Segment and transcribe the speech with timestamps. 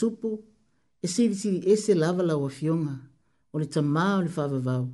[0.00, 0.32] tupu
[1.04, 2.94] e sirisiri ese lava laua fioga
[3.54, 4.84] o le tamā o le faavavau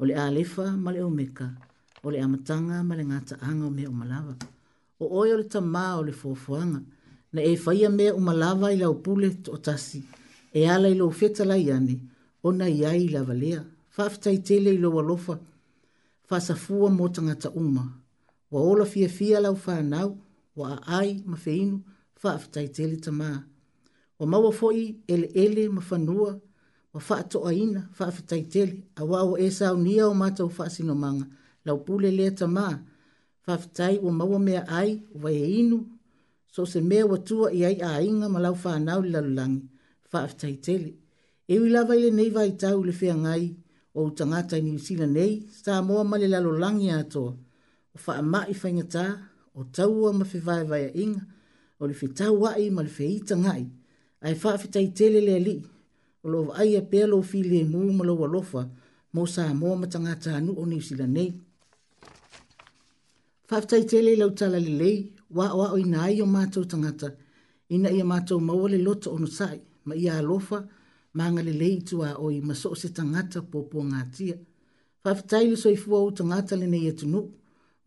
[0.00, 1.46] o le alefa ma le omeka
[2.04, 4.34] o le amataga ma le gataaga o mea uma lava
[5.00, 6.80] o oe o le tamā o le foafoaga
[7.32, 10.00] na e faia mea uma lava i laupule toʻatasi
[10.58, 11.94] e ala i lou fetalai ane
[12.48, 13.60] ona i ai i lava lea
[13.94, 15.34] faafetaitele i lou alofa
[16.28, 17.84] faasafua mo tagata uma
[18.52, 20.08] ua ola fiafia lau fanau
[20.60, 20.68] ua
[20.98, 21.76] aai ma feinu
[22.22, 23.30] faafetaitele tamā
[24.18, 24.84] o maua foʻi
[25.14, 26.32] eleele ma fanua
[26.94, 31.26] ua faatoʻaina faafetaitele auā ua e saunia o matou faasinomaga
[31.64, 32.66] laupule lea tamā
[33.46, 34.90] faafetai ua maua meaʻai
[35.22, 35.78] ua e inu
[36.52, 39.60] so se mea ua tua i ai aiga ma lau fanau le lalolagi
[40.10, 40.90] faafetaitele
[41.52, 43.44] e ui lava i lenei vaitau i le feagai
[43.94, 47.32] ou tagata i niusila nei sa moa ma le lalolagi atoa
[47.94, 49.04] ua faamaʻi faigatā
[49.58, 51.20] o taua ma fevaevaeaʻiga
[51.80, 53.66] o le fetau aʻi ma le feitagaʻi
[54.20, 55.54] ai whaafitai tele lea li,
[56.24, 58.62] o loo ai a pēlo e while mū malau alofa,
[59.14, 61.28] mō sā mō matanga tānu o New Zealand nei.
[63.50, 64.96] Whaafitai tele lau tala le lei,
[65.34, 67.12] wā o ina ai o mātou tangata,
[67.68, 70.64] ina ia mātou maua le loto ono sai, ma ia alofa,
[71.14, 74.36] maanga le lei tu a oi maso se tangata pōpō ngā tia.
[75.04, 77.22] Whaafitai le soifua o tangata le nei atunu,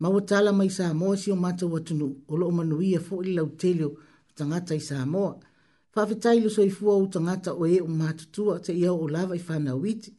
[0.00, 3.50] ma tala mai sā mō si o mātou atunu, o loo manuia e fōi lau
[3.56, 3.92] telio
[4.34, 5.12] tangata i sā mōa.
[5.12, 5.51] Whaafitai
[5.92, 10.10] faafetai le soifua o tagata o e o matutua te iau o lava i fanauiti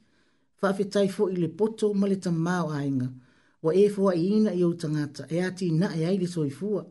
[0.62, 3.08] faafetai foʻi le poto ma le tamā e o aiga
[3.64, 6.86] ua e foaʻiina i ou tagata e a tinaʻe ai le soifua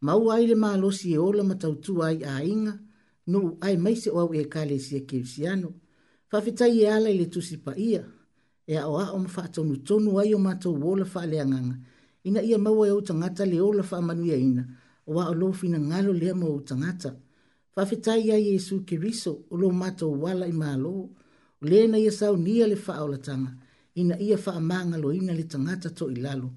[0.00, 2.72] ma ua ai le malosi e ola ma tautua ai aiga
[3.26, 5.68] nuu ae maise o au e kalesia kerisiano
[6.32, 8.02] faafetai e ala i le tusi paia
[8.66, 11.76] e aʻoaʻo ma faatonutonu ai o matou ola faaleagaga
[12.28, 14.62] ina ia maua e ou tagata le ola faamanuiaina
[15.12, 17.18] ua o lou finagalo le ma ou tagata
[17.74, 22.66] fafetai ia iesu keriso o lo matou wala i mālō o lē na ia saunia
[22.72, 23.50] le faaolataga
[24.00, 26.48] ina ia faamagaloina le tagata toʻi lalo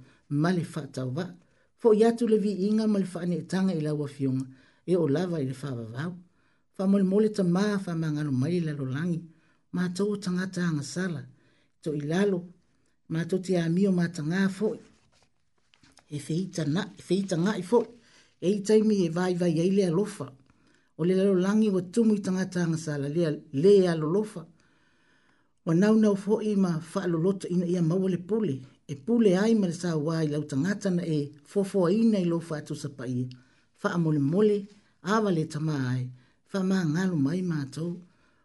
[0.42, 1.30] ma le faataovaa
[1.81, 4.46] foʻi atu le viiga ma le faaneetaga i lau afioga
[4.92, 6.12] e o lava i le faavavau
[6.75, 9.20] faamolemole tamā faamagalo mai i lalolagi
[9.78, 11.22] matou o tagata agasala
[11.84, 12.38] toʻi lalo
[13.13, 14.80] matou te amio matagā foʻi
[16.16, 16.18] e
[17.08, 17.90] feitagaʻi foʻi
[18.48, 20.28] e i taimi e vaivai ai le alofa
[20.98, 24.42] o le lalo langi wa tumu i tangata anga sala lea lea lolofa.
[25.66, 28.56] Wa nau nau fo i ma faa lolota ina ia maua le pule.
[28.88, 31.20] E pule ai ma le sa wai lau tangata na e
[31.52, 33.26] fofo a ina i lofa atu sa pa ia.
[33.26, 33.30] E
[33.82, 34.58] faa mole mole,
[35.14, 36.04] awa le tama ai.
[36.52, 37.92] Faa maa ngalu mai mātou.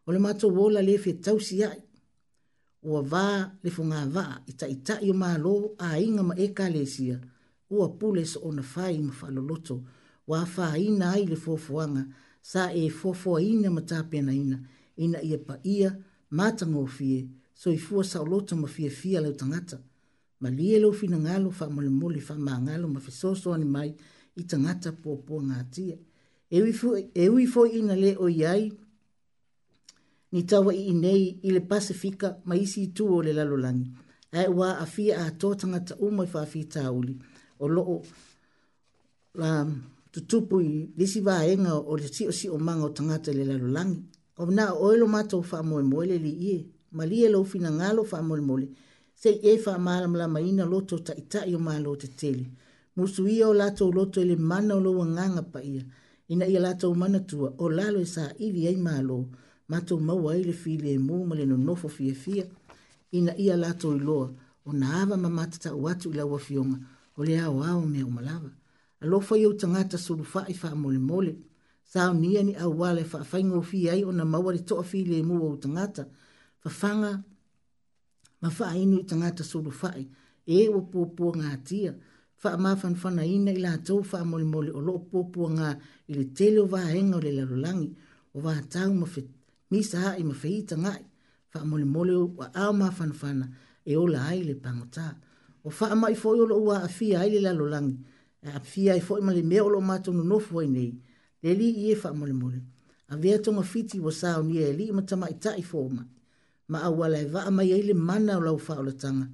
[0.07, 1.81] O le mātou wola le fe tausi ai.
[2.89, 5.53] Ua vaa le funga vaa i ta i ta i o maa lo
[5.87, 7.17] a inga ma e ka le sia.
[7.75, 9.75] Ua pule sa ona fai ma faa lolota.
[10.31, 12.03] Wa faa ina ai le fofoanga.
[12.07, 14.59] Ua sa e fofoa ina matapena ina,
[15.05, 15.91] ina ia pa ia,
[16.39, 17.19] mata ngō fie,
[17.61, 19.79] so i fo sa lotu ma fie fia leo tangata.
[20.41, 23.91] Ma lia leo fina ngalo, fa mole mole, fa ma ngalo, ma fisoso ani mai,
[24.37, 25.97] i tangata pua pua ngā tia.
[26.55, 26.61] E
[27.31, 28.67] ui e fo ina le o yai
[30.33, 33.87] ni tawa i inei, i le pasifika, ma isi tu o le lalolangi.
[34.33, 37.15] Ae wā a fia a tō tangata umoi fa a fia tāuli.
[37.61, 37.99] O loo,
[39.39, 39.51] la,
[40.13, 44.01] tutupu i lisi vaenga o le tio si o manga o tangata le lalolangi.
[44.41, 46.59] O na oelo mato o faa moe moele li ie,
[46.97, 48.69] ma li e lo fina ngalo faa moe moele,
[49.21, 52.09] se i e faa maala mla maina loto ta ita i o maala o te
[52.21, 52.45] tele.
[52.97, 55.85] Musu ia o lato o loto ele mana o lo nganga pa ia,
[56.33, 59.19] ina ia lato o mana tua o lalo e saa ili ai maalo,
[59.73, 62.45] mato maua ele fili e mu ma le no nofo fia fia,
[63.19, 64.29] ina ia lato i loa,
[64.65, 66.79] o na ava mamata ta uatu ila ua fionga,
[67.19, 68.51] o le ao ao mea umalava
[69.03, 71.33] alofa iau tagata sulufaʻi faamolemole
[71.93, 76.05] saunia ni auā le faafaigofi ai ona maua le toʻafilemu ou tagata
[76.63, 77.13] fafaga
[78.43, 80.03] ma faainu i tagata sulufaʻi
[80.57, 81.93] e ua puapua gatia
[82.43, 85.69] faamafanafanaina i latou faamolemole o loo puapuaga
[86.11, 87.89] i le tele o vaega o le lalolagi
[88.37, 89.07] o vatau ma
[89.71, 91.03] misa aʻi ma feitagaʻi
[91.53, 92.15] faamolemole
[92.59, 93.47] aao mafanafana
[93.85, 95.07] e ola ai le pagotā
[95.67, 97.97] o faamaʻi foʻi o loʻu aafia ai le lalolagi
[98.45, 100.91] e apia e fo i mali meo lo mato no nofu ai nei,
[101.45, 102.61] le li i e wha mole mole.
[103.13, 106.03] A vea tonga fiti wa sao ni e li i matama i tai fo ma,
[106.71, 109.27] ma a wala e vaa mai eile mana o lau wha o la tanga,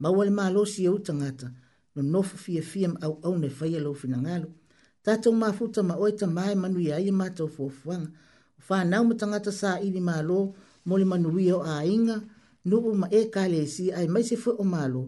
[0.00, 1.48] ma wale maa lo si e utangata,
[1.94, 4.48] no nofu fia fiam au au ne whaia e lo fina ngalo.
[5.04, 8.10] Tato maa futa ma oita mai manu ia i e mata o fua fuanga,
[8.58, 10.38] o wha nau matangata sa i ni maa lo,
[10.88, 12.16] mole manu i o a inga,
[12.68, 15.02] nuu ma e kale e si ai mai se fwe o malo,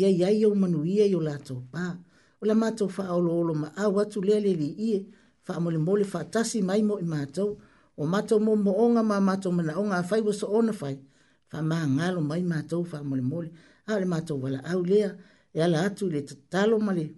[0.00, 1.92] ia iai au manu ia i o lato paa
[2.40, 5.00] o la mātou wha aolo olo ma au atu lea lele ie,
[5.48, 7.56] wha mole mole wha tasi mai mo i mātou,
[7.96, 10.94] o mātou mo mo onga ma mātou mana onga a whai wasa ona whai,
[11.52, 13.50] wha maa ngalo mai mātou wha mole mole,
[13.86, 15.10] a le mātou wala au lea,
[15.52, 17.08] e ala atu le tatalo male,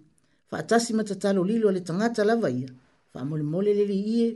[0.51, 2.69] wha tasi ma tatalo lilo le tangata lava ia,
[3.13, 4.27] wha mole mole lele ie,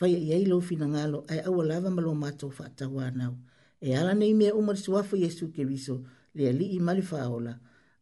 [0.00, 3.36] whai i eilo fina ngalo, ai au alava malo mātou wha tawa anau,
[3.80, 6.02] e ala nei umarisu wafo Yesu Keriso,
[6.34, 7.56] lea li i malifaola,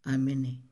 [0.04, 0.63] amenei.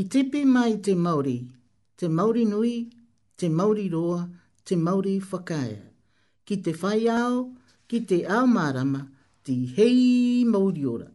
[0.00, 1.36] I tepe mai te Māori,
[1.96, 2.70] te Māori nui,
[3.40, 4.24] te Māori roa,
[4.66, 5.78] te Māori whakaia.
[6.44, 7.38] Ki te whai ao,
[7.88, 9.00] ki te ao marama,
[9.44, 11.06] ti hei Māori ora.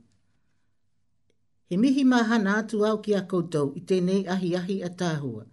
[1.68, 5.46] He mihi mahana atu ao ki a koutou i tēnei ahi ahi a tāhua.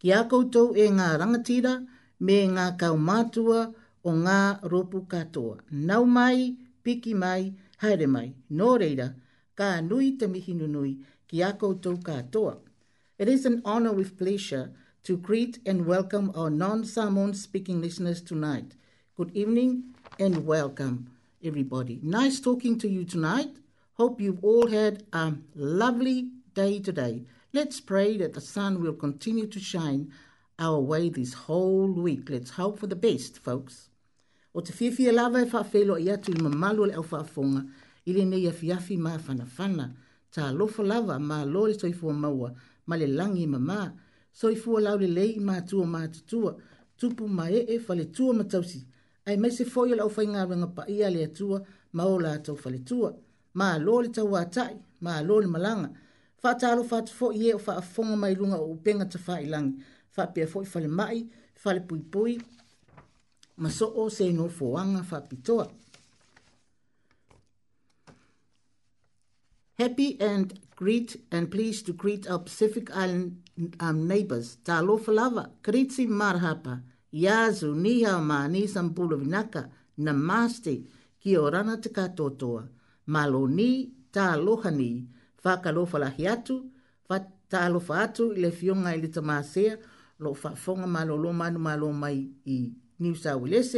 [0.00, 1.76] Ki a koutou e ngā rangatira
[2.26, 3.60] me ngā kaumātua
[4.02, 4.40] o ngā
[4.74, 5.54] ropu katoa.
[5.92, 6.50] Nau mai,
[6.82, 7.46] piki mai,
[7.84, 8.26] haere mai,
[8.58, 9.12] nō reira,
[9.54, 10.96] ka nui te mihi nunui
[11.28, 12.58] ki a koutou katoa.
[13.22, 14.72] It is an honor with pleasure
[15.04, 18.74] to greet and welcome our non Samoan speaking listeners tonight.
[19.16, 21.06] Good evening and welcome,
[21.40, 22.00] everybody.
[22.02, 23.50] Nice talking to you tonight.
[23.92, 27.22] Hope you've all had a lovely day today.
[27.52, 30.10] Let's pray that the sun will continue to shine
[30.58, 32.28] our way this whole week.
[32.28, 33.88] Let's hope for the best, folks.
[34.52, 37.68] O te whiawhia lava e whawhelo i atu i mamalu le au whaafonga,
[38.04, 39.92] i le nei a fiafi maa whanawhana,
[40.34, 42.52] tā lofa lava maa lore soifua maua,
[42.88, 43.80] ma le langi mamā
[44.38, 46.52] soifua laulelei matua matutua
[46.98, 48.80] tupu ma ee faletua e ma tausi
[49.28, 51.58] ae mai se foi o lau faigaluega paia le atua
[51.96, 53.10] ma o latou faletua
[53.58, 55.88] malo le tauātaʻi malo le malaga
[56.42, 59.72] faatalofa atu foʻi e o faafofoga mai luga o upega tafailagi
[60.14, 61.20] faapea foʻi falemaʻi
[61.62, 62.32] falepuipui
[63.62, 65.66] ma soo seino foaga faapitoa
[69.80, 70.48] happy and
[70.82, 73.26] greet and please to greet our Pacific Island
[73.78, 74.56] um, neighbors.
[74.64, 76.80] Ta lofa lava, kriti marhapa,
[77.12, 79.68] yazu ni hao maa ni sampulo vinaka,
[79.98, 80.82] namaste
[81.20, 82.64] ki orana te katotoa.
[83.06, 85.06] Malo ni, ta aloha ni,
[85.44, 86.64] whaka lofa lahi atu,
[87.48, 89.76] ta alofa atu i le fionga i le tamasea,
[90.18, 93.76] lo whafonga malo lo manu malo mai i New South Wales,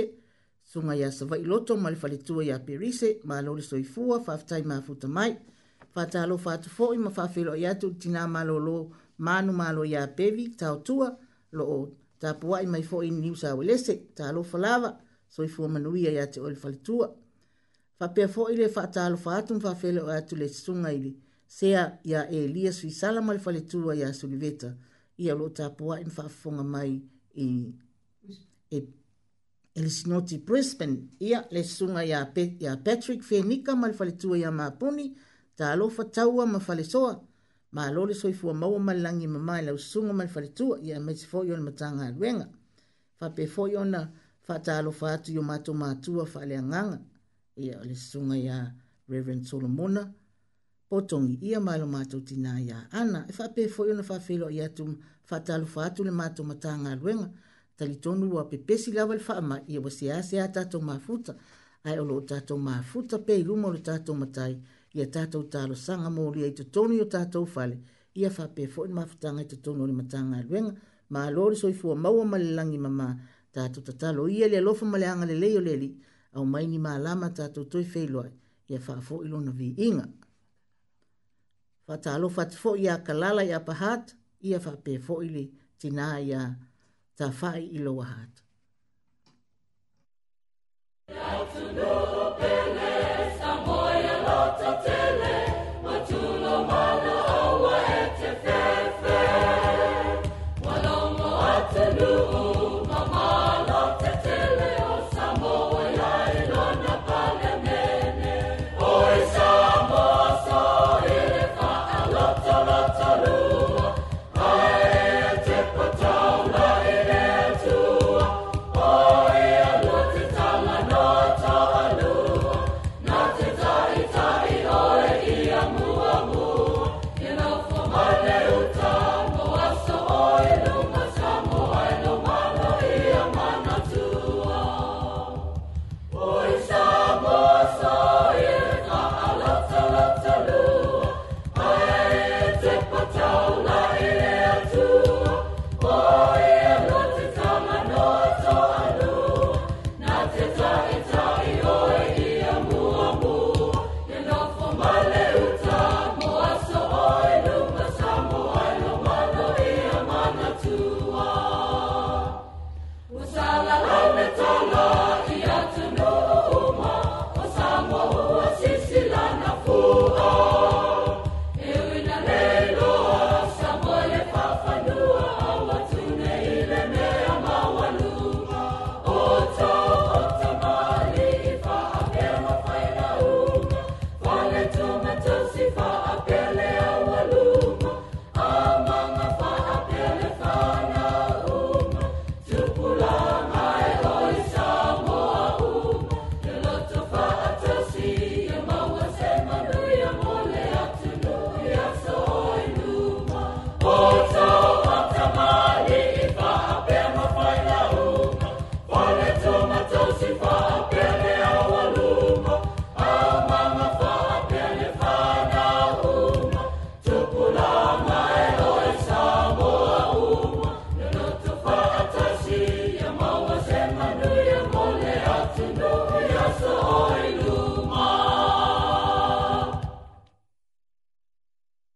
[0.65, 5.09] sunga ya sawa i loto, mali falitua ya perise, malo le soifua, whaftai maa futa
[5.09, 5.35] mai,
[5.95, 10.77] fatalo fatu fo i mafa filo i atu tina malolo manu malo ya pevi tau
[10.83, 11.09] tua
[11.53, 11.79] lo o
[12.19, 14.91] tapua i mai fo i niu sa welese ta lo falava
[15.29, 17.09] so i fuma nui ya te ol fal tua
[17.99, 21.15] fa pe fo i le fatalo fatu mafa filo i atu le sunga i
[21.47, 24.75] sea ya elia sui sala mal fal tua ya suliveta
[25.17, 27.03] ia lo tapua i mafa fonga mai
[27.35, 27.47] i
[28.71, 28.79] e
[29.79, 34.51] el sinoti Brisbane ia le sunga ya pe ya Patrick Fenica mal fal tua ya
[34.51, 35.13] mapuni ma
[35.57, 37.21] ta lo fa tawa ma fale soa
[37.73, 40.77] ma lo le soi fu ma ma langi ma mai la usunga ma fale tu
[40.83, 42.47] ya me se fo yon matanga wenga
[43.19, 44.01] fa pe fo yon na
[44.47, 46.99] fa ta lo fa tu yo ma to ma tu fa le nganga
[47.57, 48.57] ya le sunga ya
[49.11, 50.13] reverend solomona
[50.89, 54.19] potongi ia e ma lo ma to tina ya ana fa pe fo yon fa
[54.21, 54.85] fe lo ya tu
[55.23, 57.31] fa ta lo fa tu le ma to matanga wenga
[57.77, 61.35] talitonu wa pepesi lava le faama ia wasiasi a tatou mafuta
[61.85, 64.55] ae o loo tatou mafuta pe i luma o le tatou matai
[64.95, 67.77] ia tatou talosaga mo lia i totonu i o tatou fale
[68.21, 70.73] ia faapefo i le mafutaga i totonu o le mataga aluega
[71.13, 73.09] ma lo le soifua maua ma le lagi mamā
[73.57, 75.63] tatou tatalo ia le alofa ma le agalelei o
[76.39, 78.27] au mai ni malama tatou toe feiloa
[78.71, 80.05] ia faafoʻi lona viiga
[81.87, 84.15] faatalofa atu foʻi iā kalala i apa hata
[84.47, 85.43] ia faape foʻi le
[85.81, 86.41] tinā iā
[87.19, 88.41] tafaʻi i loua hata
[91.15, 92.64] Now to know better.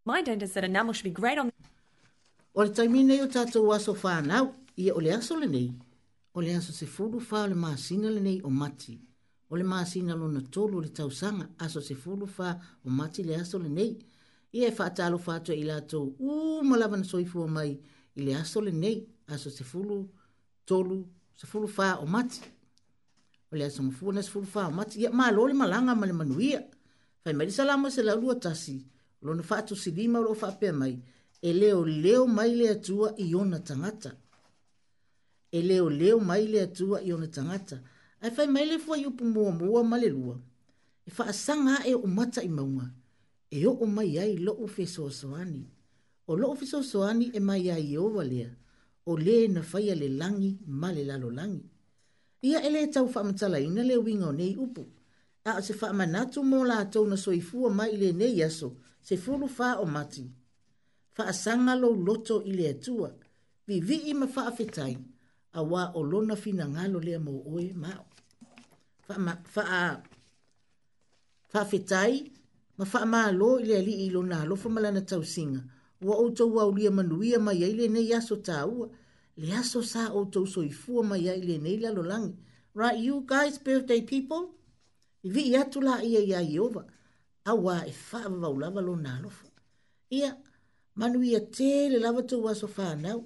[0.08, 1.50] My dentist said enamel should be great on.
[2.54, 5.70] O le taimina i o tātou aso whānau, ia o le aso le nei.
[6.34, 8.98] O le aso se fulu whā o le māsina le nei o mati.
[9.50, 13.37] O le māsina lona tolu o le tausanga, aso se fulu whā o mati le
[13.40, 13.92] aso le nei.
[14.52, 17.72] I e e whātalo whātua i lātou u malawana soifua mai
[18.16, 20.02] i le aso le nei, aso se fulu
[20.66, 21.02] tolu,
[21.37, 22.44] se fulu whā o mati.
[23.52, 26.62] o le asa mafua na sefulu faamati ia malo le malaga ma le manuia
[27.24, 28.84] faimalisa la ma se laulua tasi
[29.22, 30.98] lona faatusilima o loo faapea mai
[31.42, 34.11] e leoleo mai le atua i ona tagata
[35.52, 37.76] e leoleo mai le atua i ona tagata
[38.20, 40.37] ae faimai le fua i upu muamua ma le lua
[41.06, 42.87] e faasaga ae o mata i mauga
[43.56, 45.62] e oo mai ai loʻu fesoasoani
[46.30, 48.50] o loʻu fesoasoani e mai ia e ieova lea
[49.06, 51.64] o lē na faia le lagi ma le lalolagi
[52.42, 54.83] ia ele tau whaamatala ina le winga o nei upu.
[55.44, 59.74] A se whaamanatu mō la tau na soifua mai le nei aso, se fulu wha
[59.81, 60.27] o mati.
[61.16, 63.11] Whaasanga lo loto i le atua,
[63.66, 64.94] vi vi i ma whaafetai,
[65.53, 68.05] a wā o lona fina ngalo lea mō oe mao.
[69.09, 70.03] Whaa
[71.51, 72.29] fa fetai
[72.77, 75.61] ma fa ma lo ile ali ilo na lo fa malana tau singa
[76.05, 78.92] wa o tau wa uli manuia ma yele nei yaso tau
[79.38, 82.35] le aso sa o tau soifua mai ai le nei lalo langi.
[82.79, 84.42] Right, you guys, birthday people?
[85.27, 86.83] I vi atu la ia ia iowa.
[87.51, 89.46] Awa e faa vau lava lo nalofo.
[90.18, 90.31] Ia,
[90.98, 93.20] manu ia tele lava tau aso faa nau.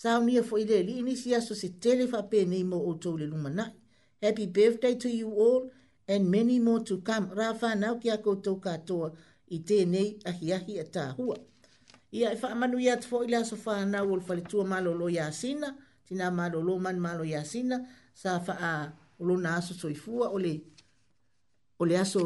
[0.00, 3.16] Sao nia fo ide li inisi aso se tele faa pe nei mo o tau
[3.20, 3.72] le lumanai.
[4.22, 5.70] Happy birthday to you all
[6.12, 7.26] and many more to come.
[7.38, 9.08] Ra faa nau ki a koutou katoa
[9.56, 11.36] i tēnei ahi ahi a tāhua.
[11.38, 11.50] Ia
[12.12, 15.68] ia e faamanu ia atu foʻi le aso fanau o le faletua malolo iasina
[16.06, 17.76] tinā malolo mani malo iasina
[18.14, 20.54] sa faaolona aso soifua o le
[21.80, 22.22] o le aso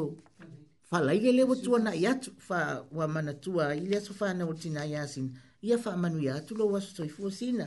[0.90, 2.59] faalaile le ua tuanaʻi atu fa
[2.94, 5.31] ua manatua ai le aso fanau o le tinā iasina
[5.62, 7.66] ia faamanu ia atu lou aso soifua sina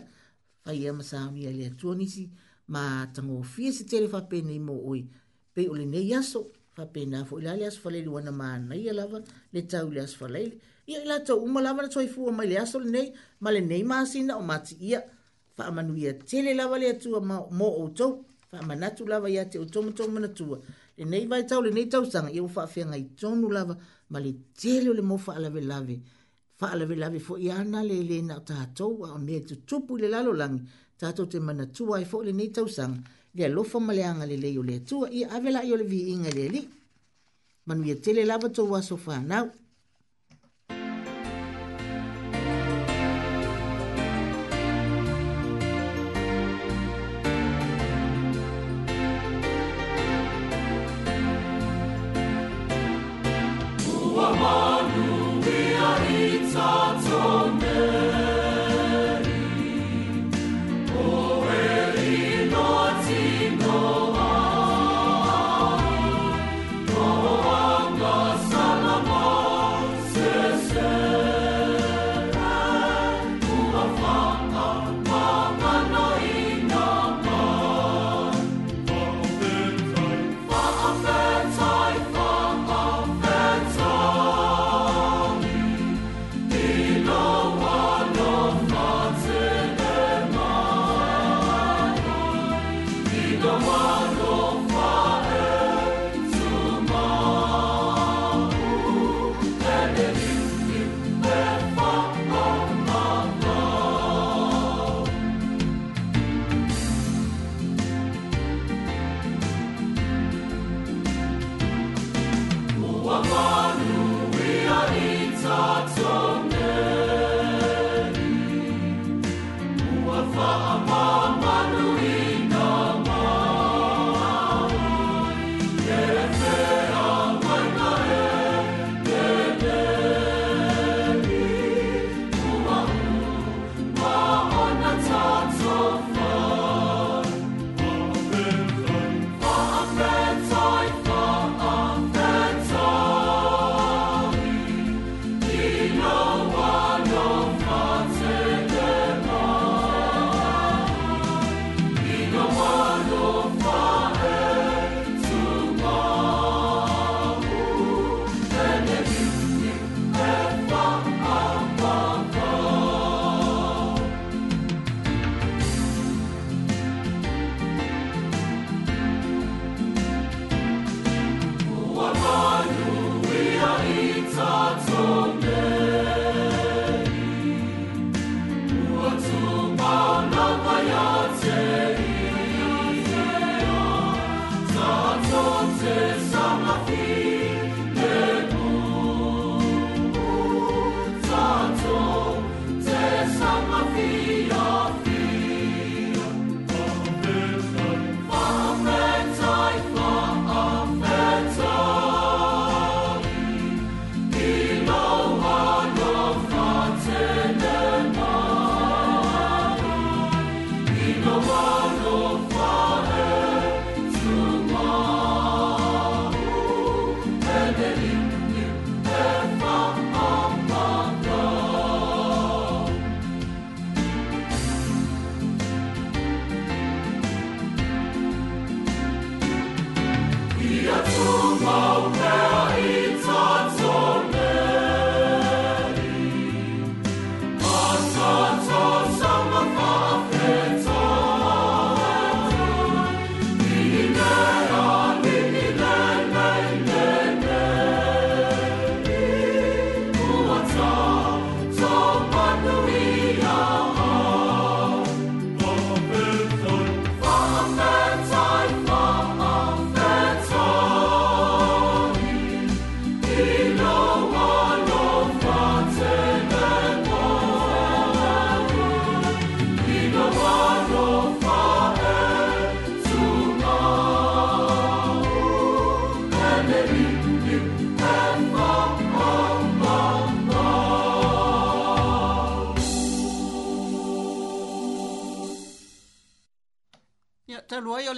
[0.63, 2.29] faia ma saunia le atua nisi
[2.67, 5.01] ma tagofie se tele faapenei mo oi
[5.53, 6.39] pei o lenei aso
[6.75, 9.21] faapena foʻi la le aso faleili uana manaia lava
[9.53, 12.80] le tau le aso faalaili ia i latou uma lava na toifua mai le aso
[12.80, 14.99] lenei ma lenei masina o matiia
[15.56, 17.19] faamanuia tele lava le atua
[17.60, 20.58] mo outou faamanatu lava iā te outoumatou manatua
[20.97, 23.75] lenei vaetau lenei tausaga ia ua faafeaga i tonu lava
[24.10, 25.95] ma le tele o le mo faalavelave
[26.60, 30.08] faalavelave foʻi a na lelē na o tatou a o mea i tutupu i le
[30.13, 30.60] lalolagi
[30.99, 32.97] tatou te manatua ai foʻi lenei tausaga
[33.38, 36.36] le alofa ma le aga lelei o le atua ia avelaʻi o le viiga i
[36.38, 36.65] le alii
[37.67, 39.47] manuia tele lava tou aso fanau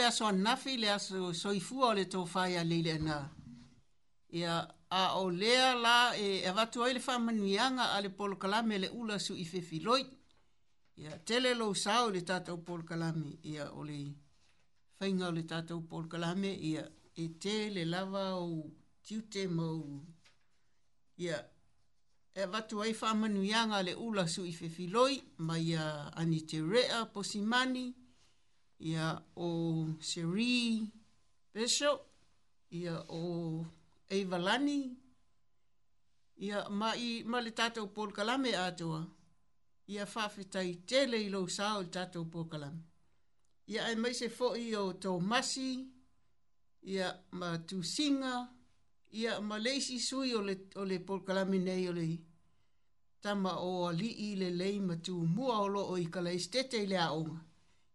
[0.02, 3.30] le aso anafi le aso soifua o le tofai a leile ana
[4.32, 8.90] ia a o lea la e, e avatu ai le faamanuiaga a le polokalame le
[8.90, 10.04] ula su sui fefiloi
[10.98, 14.00] ia tele lou sao i le tatou polokalame ia o le
[14.98, 16.84] faiga o le tatou polokalame ia
[17.16, 18.50] e tē le lava o
[19.06, 19.86] tiute mau
[21.18, 21.38] ia
[22.34, 25.84] e watu ai whamanu ianga le ula su i fefiloi mai a
[26.20, 28.01] ani te rea posimani mani
[28.82, 30.92] ia o Cherie
[31.54, 32.02] Bishop,
[32.72, 33.66] ia o
[34.10, 34.92] Eva Lani,
[36.38, 39.04] ia ma i ma le tātou Paul Kalame atua,
[39.88, 42.82] ia whawhetai tele i lo sāo le tātou Paul Kalame.
[43.68, 45.84] Ia ai mai se fo i o tō masi,
[46.82, 48.50] ia ma tū singa,
[49.16, 52.08] ia ma leisi sui o le, o le Paul Kalame nei o le
[53.22, 56.40] tama o ali i le lei ma tū mua o lo o i kala i
[56.42, 57.38] stete i le aonga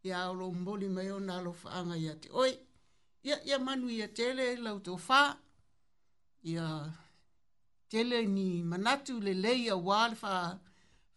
[0.07, 2.53] ia lo mboli mai ona lo fanga ia te oi
[3.27, 5.23] ia ia manu ia tele la to fa
[6.51, 6.65] ia
[7.91, 10.33] tele ni manatu le le ia wal fa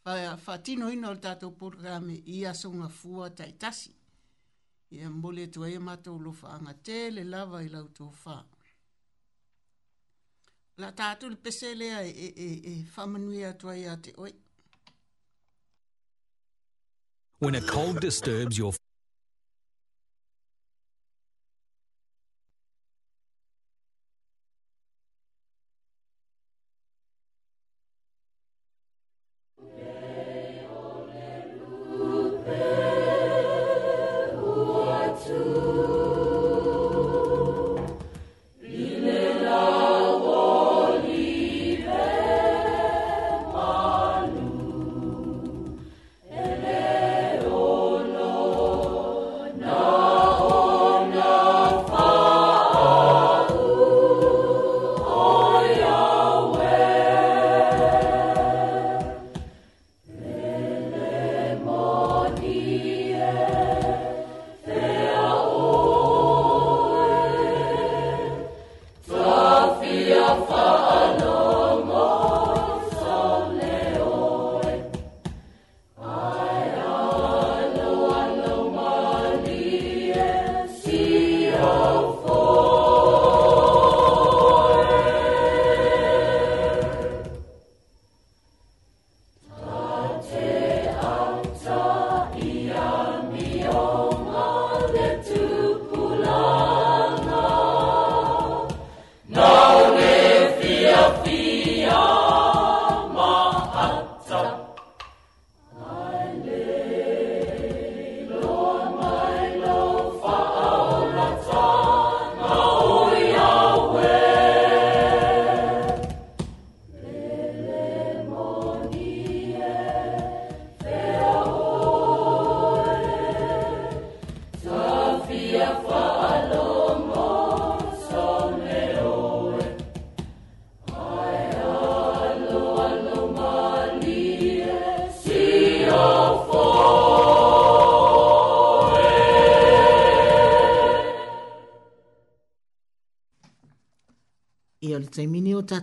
[0.03, 3.91] fa fa tino ina o tato programe ia songa fua tai tasi
[4.95, 8.35] ia mboli to ia mato lo fanga tele lava ia to fa
[10.81, 11.85] la tato le pesele
[12.25, 13.67] e e e fa manu ia to
[14.03, 14.33] te oi
[17.41, 18.73] When a cold disturbs your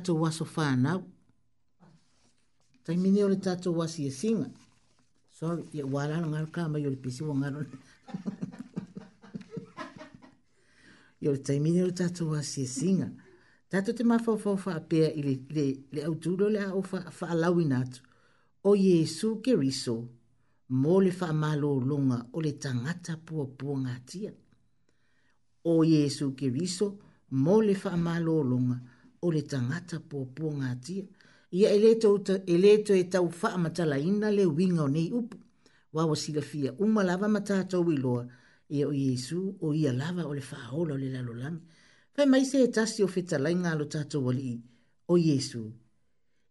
[0.06, 1.02] tātou waso whānau.
[2.84, 4.48] Tai mine o le tātou wasi e singa.
[5.34, 7.78] Sorry, ia wārana ngā rukā mai o le pisi wa ngā rukā.
[11.20, 13.10] Ia le tai le tātou wasi e singa.
[13.70, 17.02] Tātou te mawhau fau wha apea i le, au tūro le au wha
[17.34, 18.00] alawi nātu.
[18.62, 19.96] O Yesu ke riso,
[20.70, 23.96] mō le wha malo longa o le tangata pua pua ngā
[25.66, 26.94] O Yesu ke riso,
[27.32, 30.50] mō le wha malo longa o le tangata pua pua ngā o le tangata pōpō
[30.60, 31.04] ngā tia.
[31.54, 31.94] Ia e,
[32.46, 35.38] e leto e tau wha matala ina le winga o nei upu.
[35.92, 38.26] Wawa sila fia uma lava matata ui loa.
[38.70, 41.64] Ia o Yesu o ia lava o le whaola o le lalolangi.
[42.14, 44.58] Fai mai se e tasi o feta lai ngā lo tata wali i.
[45.08, 45.64] O Yesu.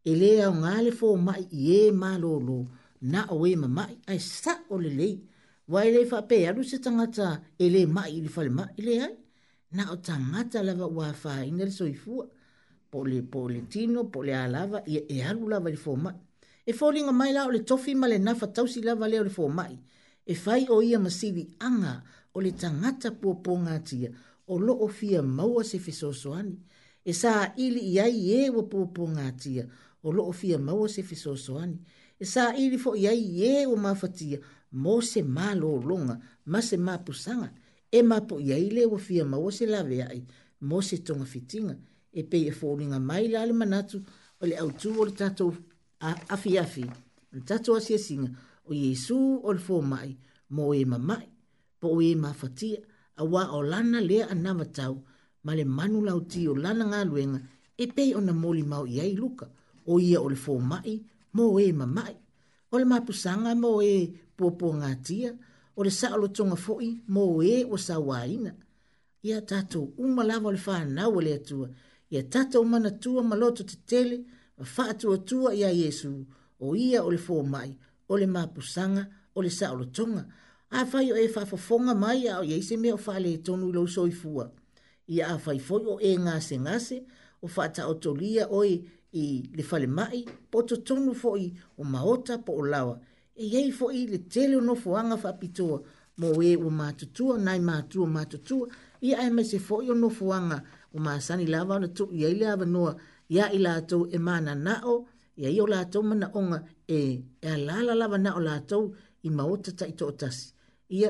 [0.05, 2.59] E lea o ngā le fō mai i e mā lo lo.
[3.01, 5.15] Na o e ma mai ai sa o le lei.
[5.71, 8.71] Wai e le wha pe alu se tangata e le mai i le fale mai.
[8.77, 9.13] E le ai.
[9.75, 12.25] Na o tangata lava ua wha ina le soifua
[12.91, 16.11] po le po le tino po le alava e e alu lava le foma
[16.69, 19.23] e folinga mai la o le tofi ma le nafa tau si lava le o
[19.27, 19.63] le foma
[20.31, 21.93] e fai o ia masivi anga
[22.35, 24.09] o le tangata po po ngatia
[24.53, 26.55] o lo o fia maua se fesosoani
[27.09, 27.31] e sa
[27.65, 29.63] ili i ai e wa po po ngatia
[30.05, 31.77] o lo o fia maua se fesosoani
[32.23, 34.39] e sa ili fo i ai e wa mafatia
[34.83, 36.15] mo se ma lo longa
[36.51, 37.49] ma se ma pusanga
[37.91, 40.21] e ma po i ai le wa fia maua se lave ai
[40.69, 41.81] mo se tonga fitinga e
[42.15, 43.97] e pe e fōringa mai le alima natu
[44.41, 45.51] o le autu o le tatou
[46.33, 46.83] afi afi
[47.35, 48.29] le tatou asiasinga
[48.69, 50.09] o Yesu o le fō mai
[50.55, 51.25] mo e mamai
[51.79, 52.79] po o e mafatia
[53.19, 54.95] a wā o lana lea anama tau
[55.45, 57.39] ma le manu lau ti o lana ngā luenga
[57.83, 59.47] e pei ona moli mau iai luka
[59.91, 60.93] o ia o le fō mai
[61.35, 62.15] mo e mamai
[62.71, 63.97] o le mapusanga mo e
[64.37, 65.31] pōpō ngā tia
[65.77, 68.51] o le saalo tonga fōi mo e o sa wāina
[69.27, 71.67] ia tatou umalawa o le whānau o le atua
[72.09, 74.21] ia tata umana tua maloto te tele
[74.57, 76.25] ma faatuatua ia iesu
[76.59, 77.75] o ia o le fomai
[78.09, 80.25] o le mapusaga o le saʻolotoga
[80.69, 83.87] afai o e faafofoga mai a o iai se mea o faaletonu e i lou
[83.87, 84.51] soifua
[85.07, 87.03] ia afai foʻi o e ngase,
[87.41, 88.81] o faataotolia oe
[89.13, 89.23] i
[89.55, 92.99] le falemaʻi po o totonu foʻi o maota po o lawa
[93.35, 95.81] e iai foʻi le tele o nofoaga pitoa,
[96.17, 98.67] mo ē e ua matutua nai matua matutua
[99.01, 100.63] ia ae mai se foʻi o nofoaga
[100.95, 102.91] o masani lava ona tuu iai le avanoa
[103.35, 104.95] ia i latou e mananao
[105.41, 106.97] ia ia o latou manaʻoga e
[107.43, 108.83] e alala lava na o latou
[109.23, 110.45] i maota taʻitoʻatasi
[110.99, 111.09] ia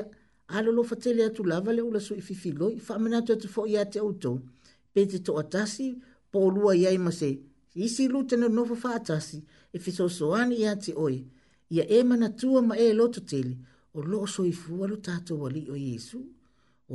[0.56, 4.36] alolofa tele atu lava le ula sui fifiloi faamanatu atu foʻi iā te outou
[4.92, 5.86] pe te toʻatasi
[6.32, 7.28] po olua iai ma se
[7.86, 9.38] isi lutenonofo faatasi
[9.76, 11.18] e fesoasoani iā te oe
[11.74, 13.52] ia e manatua ma e loto tele
[13.96, 16.18] o loo soifua lo tatou alii o iesu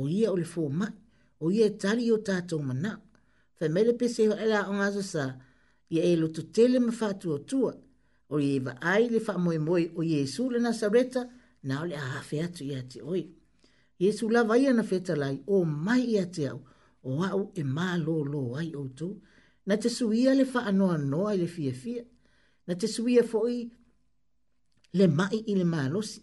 [0.18, 0.92] ia o le fomaʻi
[1.42, 3.00] o ye tari o tato mana.
[3.58, 5.24] Fa mele pese ho ela o ngazo sa,
[5.90, 7.74] ye e lotu tele ma fatu o tua,
[8.30, 11.28] o ye va ai le fa moi moi o ye su le nasareta,
[11.62, 13.26] na ole a hafe atu ya te oi.
[13.98, 16.62] Ye su la vai ana feta lai, o mai ya te au,
[17.02, 19.08] o au e ma lo lo ai o tu,
[19.66, 22.04] na te suia le fa anoa noa i le fia fia,
[22.66, 23.58] na te suia fo i
[24.98, 26.20] le mai i le malosi,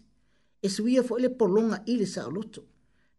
[0.64, 2.62] e suia fo i le polonga i le saoloto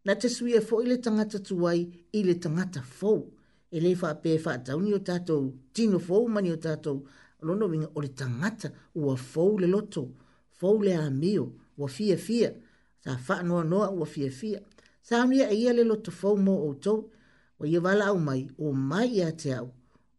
[0.04, 1.80] na te suia fo i le tangata tuai
[2.12, 3.18] i le tangata fou.
[3.74, 5.42] E le wha pē wha tauni o tātou,
[5.74, 6.96] tino fou mani o tātou,
[7.46, 8.68] rono winga o le tangata
[9.02, 10.02] ua fou le loto,
[10.58, 11.44] fou le amio,
[11.80, 12.50] ua fia fia,
[13.02, 14.60] sa wha noa noa ua fia fia.
[15.02, 16.98] Sa unia e ia le loto fou mo o tau,
[17.58, 19.70] o ia wala au mai, o mai ia te au,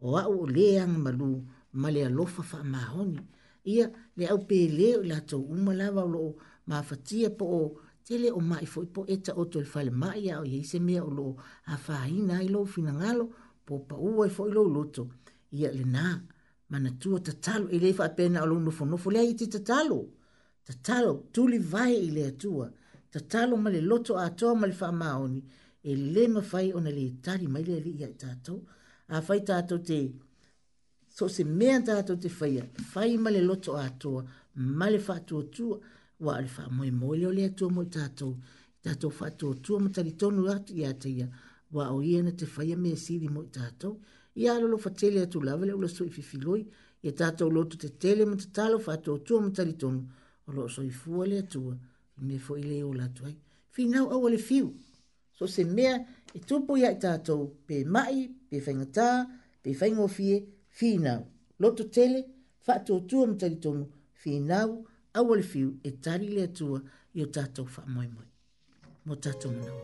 [0.02, 1.30] o au o le ang malu,
[1.74, 3.22] ma le alofa wha mahoni.
[3.66, 6.32] Ia le au pē leo i lātou umalawa lo o
[6.68, 7.62] mafatia po o
[8.08, 11.10] tele o mai foi po eta o tol fale mai o ye se me o
[11.18, 11.28] lo
[11.74, 13.26] afa ina ilo finangalo
[13.66, 15.04] po pa u e foi lo loto
[15.58, 16.06] ia le na
[16.70, 19.34] mana tu o tatalo ele fa pena o lo no fo no fo le ai
[19.40, 20.00] ti tatalo
[20.68, 22.68] tatalo tu li vai ile tua
[23.14, 25.42] tatalo male loto a to mal fa maoni
[25.90, 28.60] e le ma fai ona le tali mai le ia tatou
[29.16, 29.98] a fai tatou te
[31.16, 32.54] so se mea tatou te fai
[32.92, 34.22] fai male loto a toa
[34.80, 35.78] male fa tu tua, tua
[36.20, 38.38] wa ale fa moi moi le tu mo tato
[38.82, 41.28] tato fa tu tu mo tali tonu at ya te ya
[41.72, 44.00] wa o ye te fa ye me si di mo tato
[44.36, 46.62] ya lo lo fa tele tu la vele lo so i fi fi loi
[47.04, 50.02] ye tato lo tu te tele mo tato fa tu tu mo tali tonu
[50.56, 51.62] lo so i fu le tu
[52.28, 53.38] me fo ile o la tu ai
[53.74, 54.68] fi na o le fiu
[55.38, 55.96] so se mea
[56.38, 57.36] e tupu ya tato
[57.68, 58.18] pe mai
[58.50, 59.08] pe fengata
[59.62, 60.38] pe fengofie
[60.78, 61.14] fi na
[61.62, 62.20] lo tu tele
[62.66, 63.84] fa tu tu mo tali tonu
[64.24, 64.72] fi nau,
[65.20, 66.80] awal fiu e tari le atua
[67.18, 68.28] i o tatou wha moi moi.
[69.06, 69.84] Mo tatou manawa.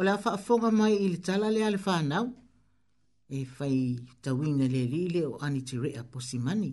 [0.00, 2.26] o le fa fonga mai i le tala le ale fa nau
[3.36, 3.78] e fai
[4.22, 6.70] tawina le li le o ani te rea posi mani.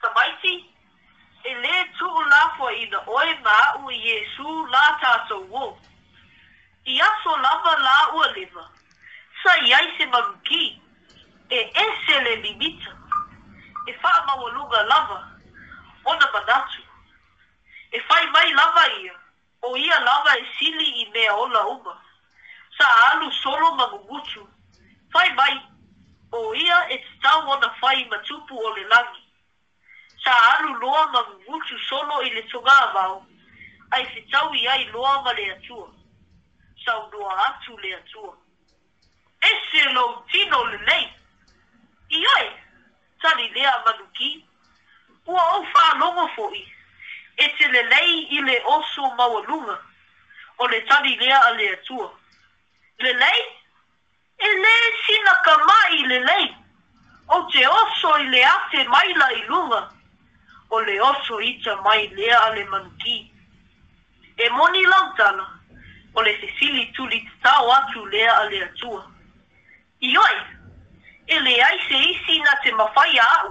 [0.00, 0.54] Tamaiti,
[1.44, 5.36] e le tu la fo i na oe ma u i e su la tato
[5.52, 5.66] wo.
[6.92, 8.64] I aso lava la ua lewa,
[9.42, 10.64] sa i aise maruki,
[11.50, 12.90] e ese le mimita,
[13.86, 15.18] e fa mawaluga lava,
[16.10, 16.32] ona manatu.
[16.32, 16.82] Ona manatu
[17.92, 19.14] e fai mai lava ia
[19.62, 22.00] o ia lava e sili i mea ola uma
[22.76, 24.48] sa alu solo magugutu
[25.12, 25.60] fai mai
[26.32, 29.22] o ia e tau ona fai matupu o le langi
[30.24, 33.26] sa alu loa magugutu solo i le tonga avao
[33.90, 35.88] ai se tau i ai loa ma le atua
[36.84, 38.36] sa unua atu le atua
[39.50, 41.12] e se lo tino le lei
[42.08, 42.62] i ai e,
[43.20, 44.46] tali lea manuki
[45.26, 46.70] ua au fa longo fo'i
[47.44, 49.76] e te le lei i le osu maua lunga
[50.58, 52.06] o le tali lea a le atua.
[52.98, 53.40] Le lei?
[54.46, 54.74] E le
[55.06, 56.46] sina ka mai le lei
[57.28, 59.80] o te oso i le ate mai la i lunga
[60.68, 63.16] o le oso i ta mai lea a le manuki.
[64.36, 65.46] E moni lautana
[66.14, 69.02] o le te sili tuli te tau atu lea a le atua.
[70.00, 70.36] Ioi,
[71.26, 73.50] e le aise isi na te mawhai au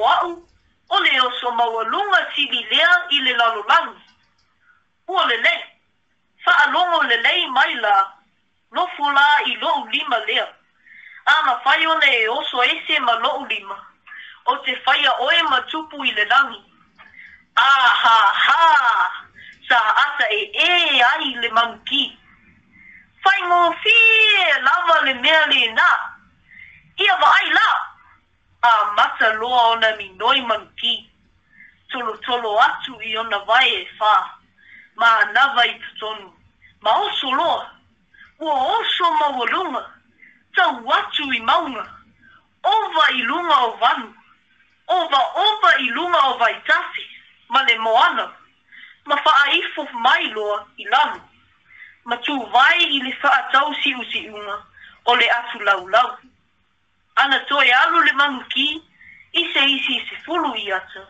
[0.00, 0.32] o au
[0.94, 4.00] o le oso maualuga sili lea i le lalolagi
[5.08, 5.54] ua lelē
[6.44, 7.94] faalogo lelei mai la
[8.76, 10.46] nofo la i lo'u lima lea
[11.24, 13.76] a mafai ona e oso ese ma lo'u lima
[14.44, 16.60] o te faia oe ma tupu i le lagi
[17.56, 18.92] ahaha
[19.68, 22.18] sa asa e ē e ai le mamuki
[23.22, 25.90] faigofie lava le mea lenā
[26.98, 27.91] ia va'ai la
[28.62, 31.06] a mata loa ona mi noi manki.
[31.90, 34.38] Tolo tolo atu i ona vai e fa.
[34.96, 36.32] Ma anava i tutonu.
[36.80, 37.70] Ma oso loa.
[38.38, 39.82] Ua oso mawalunga.
[40.56, 41.86] Tau atu i maunga.
[42.64, 44.14] Ova i lunga o vanu.
[44.88, 47.04] Ova ova i lunga o vai tafi.
[47.50, 48.30] Ma le moana.
[49.06, 51.20] Ma faa ifo mai loa i lanu.
[52.04, 54.56] Ma tu vai i le faa tau si usi unga.
[55.04, 56.16] O le atu lau lau
[57.16, 58.82] ana toi alu le mangu ki,
[59.32, 61.06] ise isi isi fulu i ata.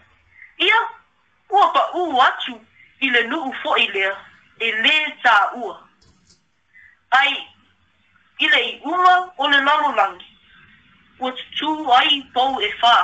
[0.58, 0.78] Ia,
[1.50, 2.54] ua pa u atu
[3.00, 4.14] i le nuu fo i lea,
[4.60, 4.94] e le
[5.24, 5.76] tā ua.
[7.18, 7.32] Ai,
[8.42, 10.30] i le i uma o le lalo langi,
[11.18, 12.96] ua tutu ai pou e fā.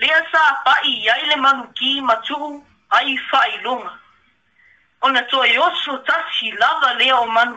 [0.00, 2.54] Lea sā pai i ai le mangu ki matuhu
[2.96, 3.92] ai fā i longa.
[5.02, 7.56] Ona toi oso tasi lava lea o manu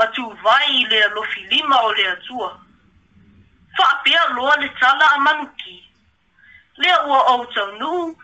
[0.00, 2.58] ma tu vai le lo filima o le atua.
[3.76, 5.76] Fa pia loa le tala a manuki.
[6.76, 8.16] Lea ua au tau nu,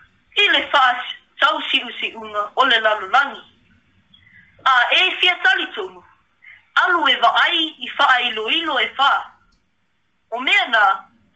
[0.43, 1.03] i le faas
[1.39, 3.43] tau si usi unga o le lalolangi.
[4.65, 4.71] A
[5.01, 6.01] e fia tali tonu,
[6.81, 7.15] alu e
[7.45, 9.13] ai i faa ilo ilo e fa.
[10.33, 10.81] O mea na,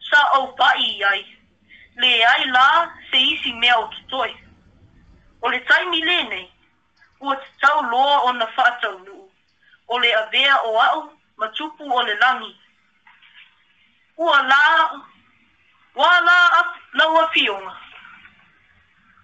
[0.09, 1.21] sa au pai i ai,
[2.01, 2.65] le ai la
[3.11, 4.35] se isi mea o kitoi.
[5.41, 6.49] O le taimi lenei,
[7.19, 9.30] ua tau loa o na faa tau nuu
[9.93, 12.55] o le avea o au ma tupu o le langi.
[14.17, 14.57] Ua la,
[15.95, 17.73] wa la ap, lau a pionga.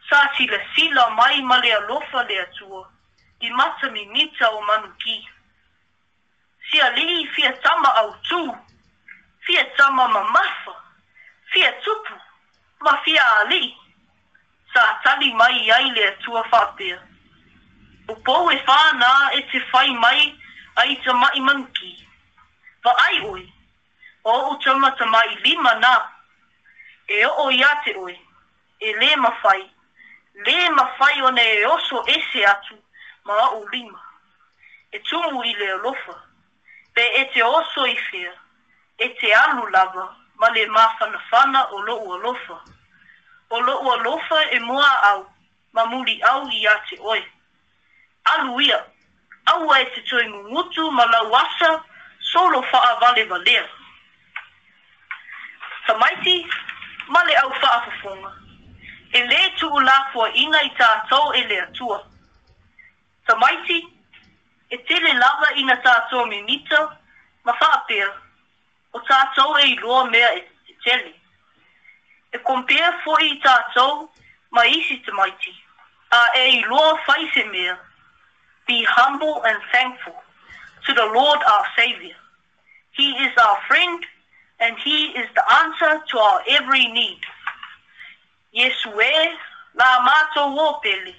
[0.09, 2.81] Sa sila sila mai ma le alofa le atua,
[3.39, 5.15] i mata mi mita o manu ki.
[6.69, 8.41] Sia li fia tama au tu,
[9.45, 10.75] fia tama ma mafa,
[11.51, 12.13] fia tupu,
[12.83, 13.73] ma fia a li.
[14.73, 16.99] Sa tali mai ai le atua fapea.
[18.09, 19.07] O pou e whanā
[19.37, 20.19] e te whai mai,
[20.77, 21.91] ai te mai manki.
[22.83, 23.51] Pa ai oi, e
[24.23, 25.93] o o tama te mai lima na,
[27.07, 28.15] e o ia te oi,
[28.79, 29.63] e le mawhai,
[30.45, 32.75] le mawhai o ne e oso ese atu,
[33.25, 34.01] ma o lima.
[34.91, 36.15] E tumu i le olofa,
[36.93, 38.33] pe e te oso i fea,
[38.97, 40.05] e te alu lava,
[40.37, 42.61] ma le mawhana whana o lo ua lofa.
[43.49, 45.25] O lo ua lofa e mua au,
[45.73, 47.23] ma muri au i ate oi.
[48.33, 48.83] Alu ia,
[49.47, 51.83] aua e te tue ngungutu ma lau asa
[52.31, 53.63] solo faa vale valea.
[55.87, 56.45] Ta maiti,
[57.07, 58.31] ma le au faa fafonga.
[59.13, 62.03] E le tu u lakua ina i tātou e le atua.
[63.27, 63.79] Ta maiti,
[64.69, 66.81] e tele lava ina tātou me nita,
[67.43, 68.09] ma faa pia.
[68.91, 71.13] O tātou e i loa mea e te tele.
[72.35, 74.09] E kompea fo i tātou,
[74.51, 75.55] ma isi ta maiti.
[76.11, 77.77] A e i loa faise mea.
[78.67, 80.13] be humble and thankful
[80.85, 82.13] to the Lord our Savior.
[82.91, 84.03] He is our friend
[84.59, 87.19] and He is the answer to our every need.
[88.55, 89.29] Yesue,
[89.79, 91.13] la mātou wōpele.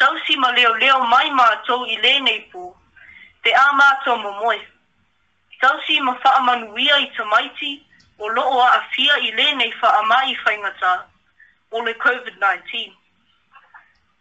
[0.00, 2.66] Tausi ma leo leo mai mātou i lēnei pō,
[3.44, 4.58] te ā mātou mo moe.
[5.62, 7.80] Tausi ma whaamanuia i tamaiti
[8.18, 11.04] o loo a awhia i lēnei whaamai whaingata
[11.72, 12.90] o le COVID-19.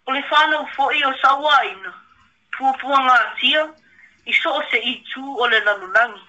[0.07, 1.95] O le whānau fo'i o sawaina.
[2.59, 3.73] fuafuaga atia
[4.25, 6.21] i so o se itu o le lalolagi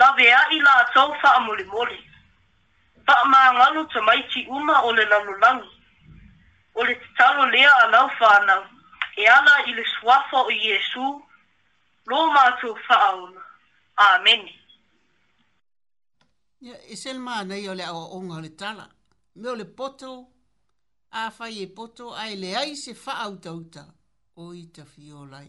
[0.00, 1.98] laveaʻi latou faamolemole
[3.06, 5.70] faamagalu tamaiti uma o le lalolagi
[6.78, 8.62] o le tatalo lea alau fanau
[9.16, 11.04] e ana i le suafa o iesu
[12.08, 13.40] lo matou faaona
[13.96, 14.52] amene
[16.60, 18.84] ia e sele manei o le aʻoaʻoga onga le tala
[19.36, 20.26] me o le poto
[21.10, 23.82] afai e poto ae leai se faaautauta
[24.44, 25.48] o i ta fiolai.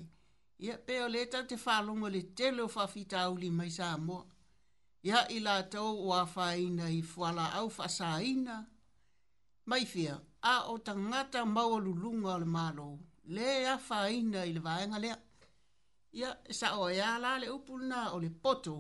[0.66, 4.22] Ia peo le tau te whalongo le telo whawhita auli mai sa mua.
[5.08, 8.56] Ia i la tau wa whaina i fuala au whasaina.
[9.70, 10.16] Mai fia,
[10.54, 12.88] a o tangata maua lulunga le malo.
[13.36, 15.16] Le a whaina i le vaenga lea.
[16.20, 16.30] Ia
[16.60, 18.76] sa o ea la le upuna o le poto.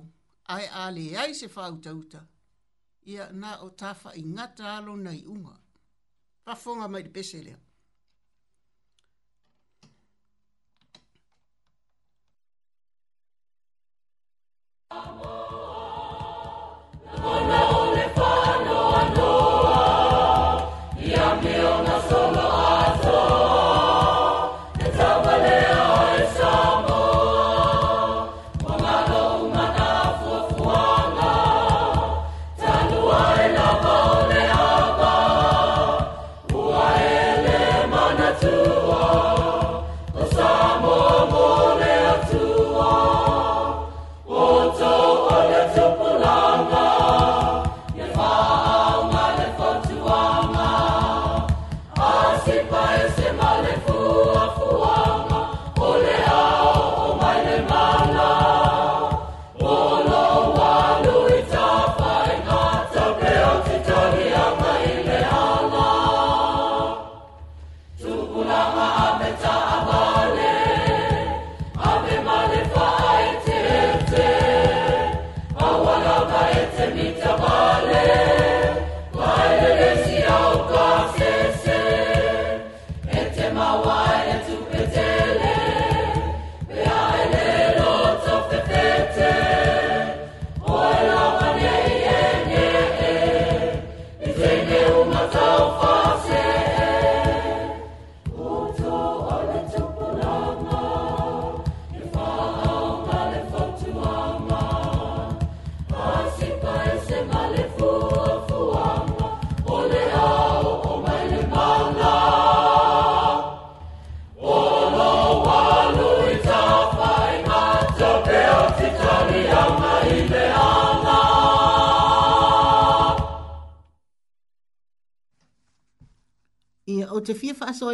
[0.55, 2.21] Ai a le ai se whautauta.
[3.11, 5.55] Ia na o tafa i ngata alo nei unga.
[6.45, 7.59] Pafonga mai de pese lea.
[14.91, 15.80] Amor.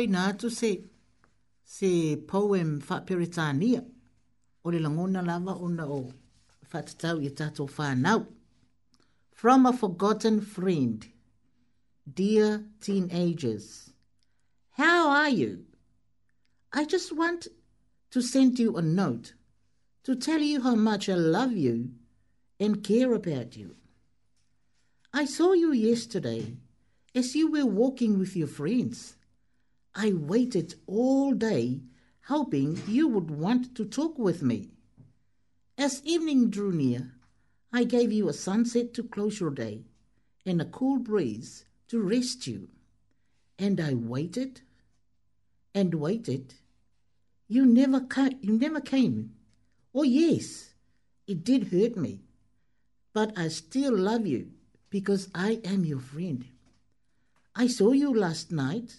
[0.06, 0.84] na atu se
[1.64, 3.84] se poem faaperetania
[4.64, 6.14] o le lagona lava ona o
[6.70, 8.28] faatatau i tatou fanau
[9.32, 11.08] from a forgotten friend
[12.14, 13.94] dear teenagers
[14.72, 15.66] how are you
[16.72, 17.48] i just want
[18.12, 19.34] to send you a note
[20.04, 21.90] to tell you how much i love you
[22.60, 23.76] and care about you
[25.14, 26.56] i saw you yesterday
[27.14, 29.17] as you were walking with your friends
[30.00, 31.82] I waited all day,
[32.26, 34.70] hoping you would want to talk with me.
[35.76, 37.14] As evening drew near,
[37.74, 39.86] I gave you a sunset to close your day
[40.46, 42.70] and a cool breeze to rest you.
[43.58, 44.62] And I waited
[45.74, 46.54] and waited.
[47.48, 49.32] You never, ca- you never came.
[49.96, 50.76] Oh, yes,
[51.26, 52.22] it did hurt me,
[53.14, 54.52] but I still love you
[54.92, 56.46] because I am your friend.
[57.56, 58.98] I saw you last night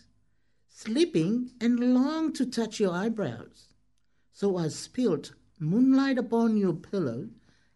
[0.81, 3.67] sleeping, and long to touch your eyebrows.
[4.33, 7.31] So I spilled moonlight upon your pillow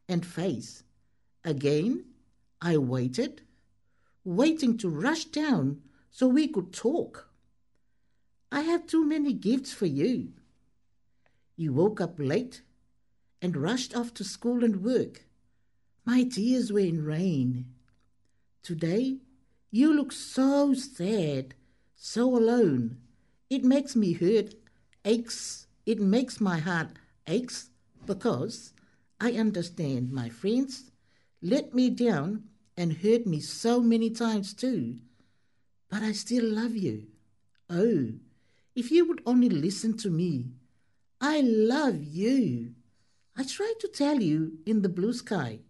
[0.08, 0.84] and face.
[1.42, 2.04] Again,
[2.60, 3.42] I waited,
[4.24, 5.80] waiting to rush down
[6.12, 7.28] so we could talk.
[8.52, 10.28] I have too many gifts for you.
[11.56, 12.62] You woke up late
[13.40, 15.24] and rushed off to school and work.
[16.04, 17.64] My tears were in rain.
[18.62, 19.16] Today,
[19.72, 21.54] you look so sad
[22.04, 22.96] so alone.
[23.48, 24.56] It makes me hurt,
[25.04, 26.88] aches, it makes my heart
[27.28, 27.70] aches
[28.06, 28.72] because
[29.20, 30.90] I understand my friends
[31.40, 32.42] let me down
[32.76, 34.96] and hurt me so many times too,
[35.88, 37.04] but I still love you.
[37.70, 38.08] Oh,
[38.74, 40.46] if you would only listen to me.
[41.20, 42.72] I love you.
[43.38, 45.60] I tried to tell you in the blue sky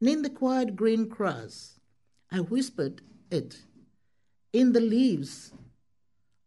[0.00, 1.78] and in the quiet green grass.
[2.32, 3.00] I whispered
[3.30, 3.58] it
[4.52, 5.52] in the leaves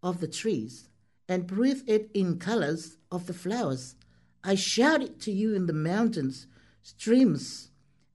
[0.04, 0.90] of the trees
[1.28, 3.96] and breathe it in colors of the flowers.
[4.44, 6.48] I shout it to you in the mountains,
[6.82, 7.70] streams,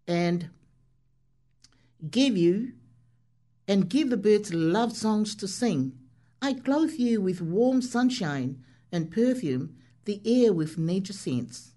[0.06, 0.50] and
[2.10, 2.72] give you
[3.68, 5.92] and give the birds love songs to sing.
[6.42, 8.62] I clothe you with warm sunshine
[8.92, 11.72] and perfume the air with nature scents.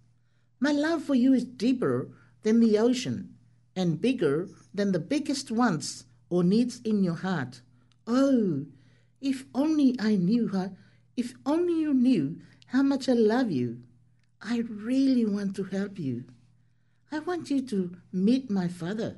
[0.60, 2.10] My love for you is deeper
[2.44, 3.36] than the ocean
[3.76, 7.62] and bigger than the biggest wants or needs in your heart.
[8.06, 8.66] Oh,
[9.22, 10.74] if only I knew her,
[11.18, 13.82] if only you knew how much I love you.
[14.42, 16.24] I really want to help you.
[17.12, 19.18] I want you to meet my father.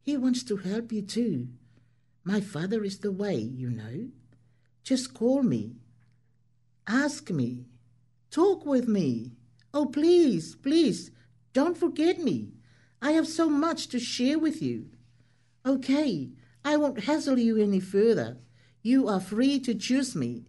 [0.00, 1.48] He wants to help you too.
[2.24, 4.08] My father is the way, you know.
[4.84, 5.74] Just call me.
[6.86, 7.66] Ask me.
[8.30, 9.32] Talk with me.
[9.74, 11.10] Oh, please, please,
[11.52, 12.52] don't forget me.
[13.02, 14.86] I have so much to share with you.
[15.66, 16.30] Okay,
[16.64, 18.38] I won't hassle you any further.
[18.88, 20.44] You are free to choose me.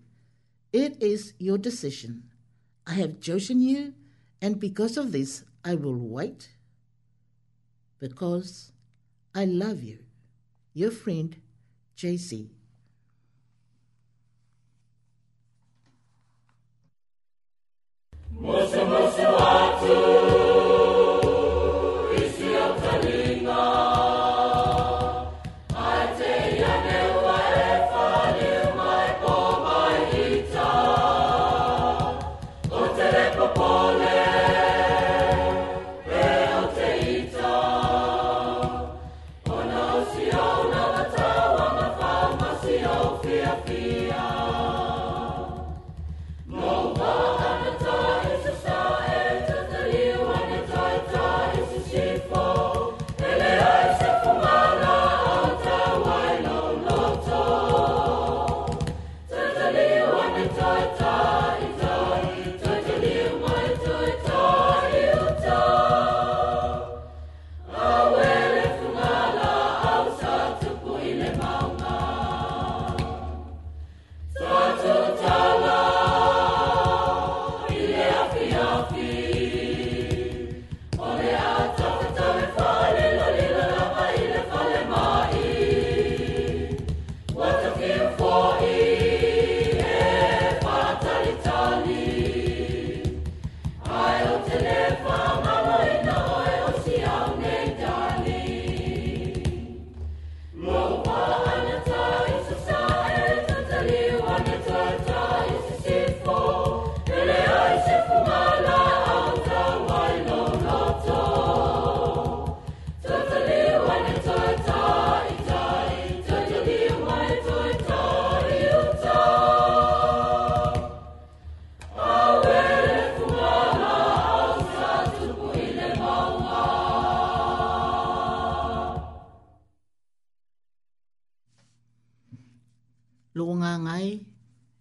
[0.72, 2.24] It is your decision.
[2.88, 3.96] I have chosen you,
[4.42, 6.48] and because of this, I will wait.
[8.00, 8.72] Because
[9.36, 10.00] I love you.
[10.74, 11.36] Your friend,
[11.98, 12.52] JC.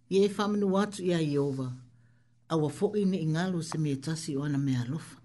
[0.09, 1.71] i e whamanu watu i a Iova,
[2.49, 5.19] a wa fo'i ne ingalo se me tasi o ana mea lofa.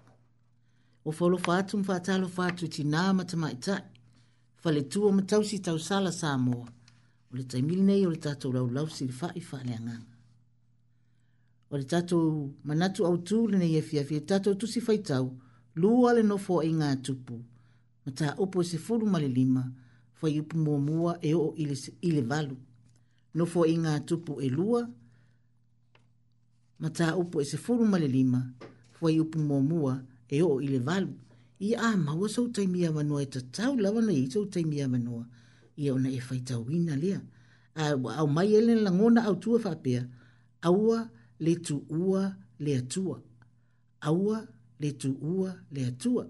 [1.05, 3.82] O folo fatum fatalo fatu ti nā matama i tai,
[4.57, 6.66] fale matausi tau sala sa moa,
[7.32, 9.41] o le taimili nei o le tato rau lau si le fa'i
[9.74, 10.12] anganga.
[11.70, 14.99] O le tato manatu au tū le nei e fia fia tato tu si fai
[14.99, 15.35] tau,
[15.76, 17.37] lua le no fo'i ngā tupu,
[18.05, 19.64] ma ta opo e se furu male lima,
[20.12, 22.57] fai upu mua mua e o ile, ile valu
[23.35, 24.80] no fo inga tupu e lua
[26.82, 28.41] mata upo e se furu male lima
[28.97, 29.95] fo i upu mo mua
[30.28, 31.12] e o ile valu
[31.61, 35.22] i a maua sau taimia manua e tatau lawa na i sau taimia manua
[35.82, 37.20] i ona e faitau ina lea
[38.20, 40.03] au mai ele na langona au tua fapea
[40.68, 40.99] aua
[41.45, 41.76] le tu
[42.07, 42.22] ua
[42.64, 43.16] le atua
[44.11, 44.39] aua
[44.80, 46.24] le tu ua le atua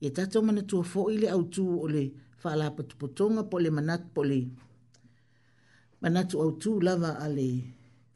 [0.00, 2.04] e tatau mana tua fo ile au tu o le
[2.42, 4.22] faalapa tupotonga po le manat po
[6.02, 7.46] manatu au tū lava a le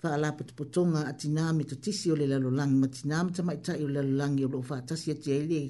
[0.02, 4.44] faala potopotoga atinā me totisi o le lalolagi ma tinā ma tamaʻitaʻi o le lalolagi
[4.44, 5.60] o loo faatasi ati ai le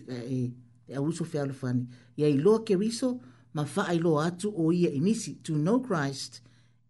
[0.89, 1.85] e auso fealofani
[2.17, 3.11] ia iloa keriso
[3.55, 6.41] ma faailoa atu o ia i nisi to know christ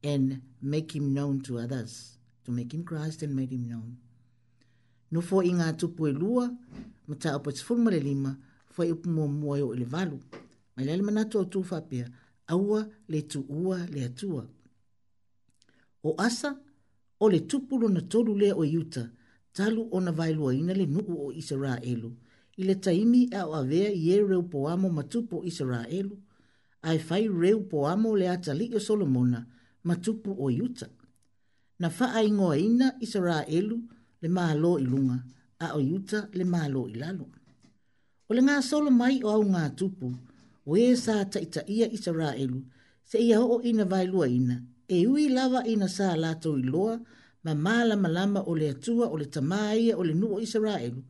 [0.05, 3.99] and make him known to others to make him christ and make him known
[5.12, 6.47] nofo i ngā tupu e lua
[7.07, 8.37] ma taʻapo sefulu ma le lima
[8.70, 10.20] fai upu muamua e oo i le valu
[10.77, 12.07] ma le ale manatu autū faapea
[12.47, 14.47] aua le tuua le atua
[16.09, 16.50] o asa
[17.24, 19.02] o le tupulo na tolu lea o yuta
[19.57, 22.11] talu ona vailuaina le nuu o isaraelu
[22.57, 25.46] i le taimi a o avea i ē e reu poamo ma tupu o e
[25.52, 26.14] isaraelu
[26.88, 29.40] ae fai reu poamo le a talii o solomona
[29.86, 29.94] ma
[30.38, 30.86] o yuta
[31.80, 33.76] na faaigoaina isaraelu
[34.22, 35.16] le mālō i luga
[35.59, 37.26] a o yuta le mālō i lalo
[38.28, 40.07] o le gasolo mai o aungā tupu
[40.66, 42.59] o ē sa taʻitaʻia isaraelu
[43.11, 44.57] seʻia hoʻoina vaeluaina
[44.89, 46.95] e ui lava ina sa lato i loa,
[47.45, 51.01] ma mala malama o le atua o le tamaia o le nuo Israelu,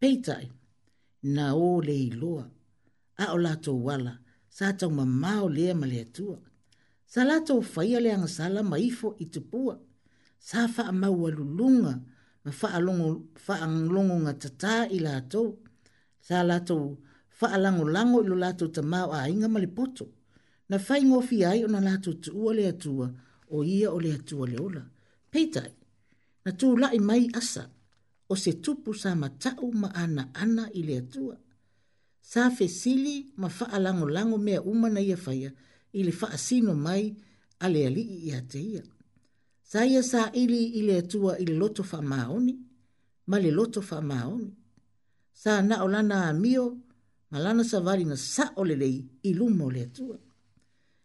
[0.00, 0.46] peitai,
[1.36, 2.44] na o le i loa,
[3.24, 4.12] a o lato wala,
[4.56, 6.38] sa tau mamao lea ma le atua.
[7.12, 9.74] Sa lato faia le angasala ma ifo i tupua,
[10.48, 11.94] sa faa maua lulunga,
[12.44, 13.08] ma faa, longo,
[13.46, 14.32] faa longo nga
[14.96, 15.42] i lato,
[16.26, 16.76] sa lato
[17.38, 20.04] faa lango lango ilo lato tamao a inga malipoto
[20.72, 23.06] na fai ngofi ai ona la tu tu ole atua
[23.56, 24.82] o ia ole atua le ola
[25.32, 25.72] peitai
[26.44, 27.62] na tu la i mai asa
[28.32, 31.34] o se tupu sa matau ma ana ana i le atua
[32.30, 35.50] sa fe sili ma fa alango lango mea uma na ia faia
[35.98, 37.04] i le fa asino mai
[37.64, 38.82] ale ali i ia te ia
[39.70, 42.54] sa ia sa ili i le atua i le loto fa maoni
[43.30, 44.50] ma le loto fa maoni
[45.42, 46.64] sa na o lana a mio
[47.30, 48.98] ma lana sa vali na sa o le lei
[49.28, 50.16] i lumo le atua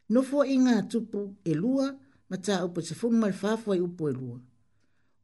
[0.09, 1.87] no fo inga tupu e lua
[2.29, 4.39] ma ta upo se fo mal fa fo upo e lua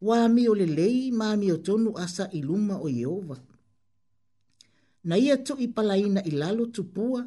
[0.08, 3.38] wa mi o le lei ma mi o tonu asa i luma o yeova
[5.08, 7.22] na ia to i palaina i lalo tupua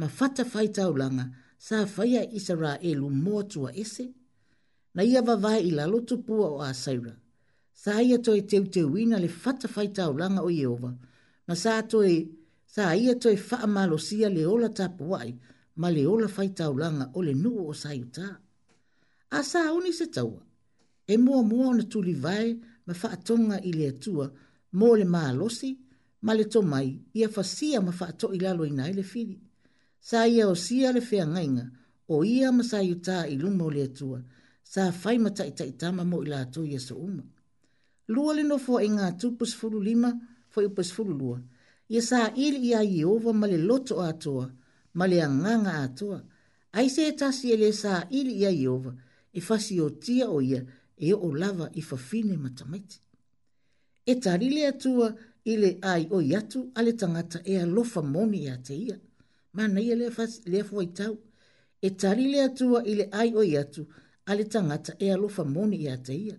[0.00, 1.24] ma fata fai taulanga
[1.66, 4.04] sa faia israelu mo tua ese
[4.94, 7.14] na ia vava i lalo tupua o asaira
[7.82, 10.90] sa ia to i teu teu ina le fata fai taulanga o yeova
[11.48, 12.16] na sa to e
[12.74, 15.30] sa ia toi e fa malosia le ola tapuai
[15.76, 18.26] ma le ola fai taulanga o le nuu o sa iuta.
[19.36, 20.40] A sa auni se taua,
[21.06, 22.48] e mua mua ona tuli vai
[22.86, 24.26] ma faatonga i le atua
[24.78, 25.70] mo le maa losi,
[26.26, 26.88] ma le to mai
[27.20, 29.36] ia fasia ma faato i lalo ina le fili.
[30.08, 31.66] Sa ia o sia le fea ngainga,
[32.14, 34.18] o ia ma sa iuta i lumo le atua,
[34.72, 37.24] sa fai ma ta ita itama mo i la ato ia sa uma.
[38.12, 40.10] Lua le nofo e ngā tupus fulu lima,
[40.52, 41.38] fo i upus fulu lua,
[41.94, 44.44] ia sa ili ia i ova ma le loto atoa,
[44.94, 46.18] ma le aganga atua
[46.78, 48.92] ai se tasi e le saʻili ia ieova
[49.32, 50.60] e fasiotia o ia
[50.96, 52.98] e oo lava i fafine ma tamaiti
[54.06, 55.08] e talile atua
[55.50, 58.96] i ai o atu ale tangata e alofa moni iā te ia
[59.56, 59.94] manaia
[60.48, 61.14] lea fuaitau
[61.80, 63.82] e tarile atua i ai o atu
[64.30, 66.36] ale tangata e alofa moni ia te ia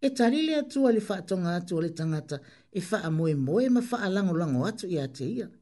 [0.00, 2.36] e talile atua e i le faatoga atu o le tagata
[2.72, 5.61] e faamoemoe ma faalagolago atu iā te ia e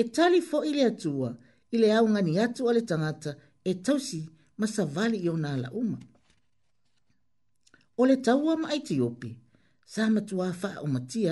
[0.00, 1.30] e tali fo i le atua
[1.76, 3.32] i le aunga atu ale tangata
[3.64, 4.20] e tausi
[4.60, 5.98] masavali i o nala uma.
[8.00, 9.30] Ole le taua ma Aitiopi,
[9.84, 10.86] sa matua faa o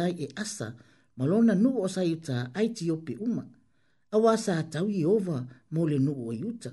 [0.04, 0.68] ai e asa
[1.16, 3.44] malona nuu o sa yuta Aitiopi uma.
[4.14, 5.38] Awa sa atau i ova
[5.72, 6.70] mo le nuu o yuta.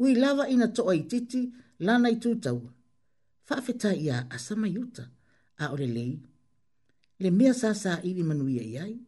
[0.00, 1.00] Ui lava ina toa i
[1.86, 2.70] lana i tūtaua.
[3.48, 5.04] Fafeta ia asama yuta
[5.62, 6.14] a ole lei.
[7.22, 9.05] Le mea sasa sa ili manuia iai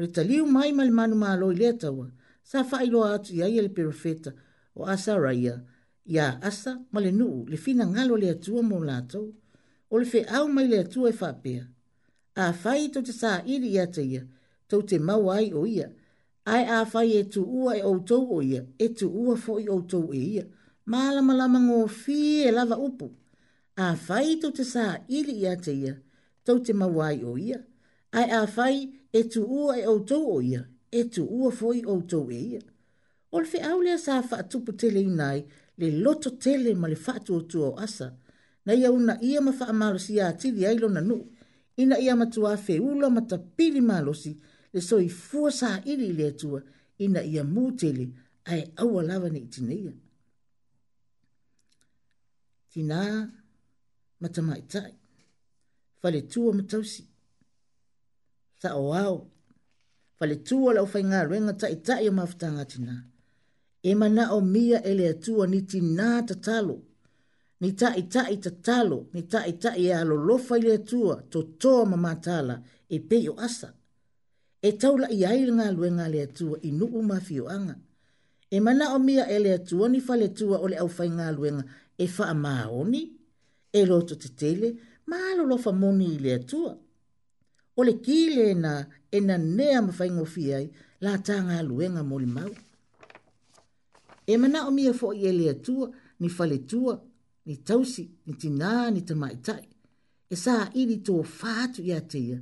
[0.02, 2.06] le taliu mai ma le manumālo i lea taua
[2.42, 4.30] sa faailoa atu iai e le perofeta
[4.74, 5.54] o asaraia
[6.06, 9.28] ia asa ma le nuu le finagalo le atua mo latou
[9.90, 11.62] o le feʻau mai le atua e faapea
[12.34, 14.22] afai tou te saa iā te ia
[14.68, 15.88] tou te maua ai o ia
[16.46, 20.44] ae afai e tuua e outou o ia e tuua foʻi outou e ia
[20.90, 23.06] ma lamalama gofī e lava upu
[23.76, 25.94] afai tou te saa iā te ia
[26.44, 27.60] tou te maua ai o ia
[28.16, 28.76] ae afai
[29.12, 32.60] e tu ua e outou o ia, e tu ua foi outou e ia.
[33.32, 35.46] O le au lea sa wha atupu tele inai,
[35.78, 38.14] le loto tele ma le whaatu o tua o asa,
[38.64, 41.26] na ia una ia ma wha amalosi a tiri ailo na nu,
[41.76, 44.38] ina ia matua fe ula ma ta pili malosi,
[44.72, 46.62] le soi fua sa ili le atua,
[46.98, 48.08] ina ia mu tele,
[48.44, 49.92] ai aua lava ni itineia.
[52.72, 53.02] Tina,
[54.20, 54.94] matamaitai,
[56.02, 57.09] fale tua matausi
[58.62, 59.16] ta o au.
[60.18, 61.52] Fale tua lau fai ngā ruenga
[61.86, 62.94] ta i o mafutanga tina.
[63.90, 66.76] E mana o mia ele atua ni tina nā ta talo.
[67.62, 69.84] Ni ta i ta i ta talo, ni ta e i ta i
[70.28, 72.12] lofa ele atua to toa ma
[72.96, 73.68] e pe o asa.
[74.68, 77.74] E taula i aile ngā ruenga ele atua i nuu mafio anga.
[78.56, 81.62] E mana o mia ele atua ni fale tua ole au fainga ngā
[82.04, 83.02] e faa maa oni.
[83.80, 84.68] E loto tetele tele,
[85.10, 86.72] maa lo lofa moni ele atua
[87.78, 88.72] o le kī lenā
[89.16, 90.66] e na nea ma faigofia ai
[91.04, 92.52] la tagaluega mo le mau
[94.32, 95.86] e manao mia foʻi e le atua
[96.20, 96.94] ni faletua
[97.46, 99.64] ni tausi ni tinā ni tamaʻitaʻi
[100.34, 102.38] e saʻili tofā atu iā te ia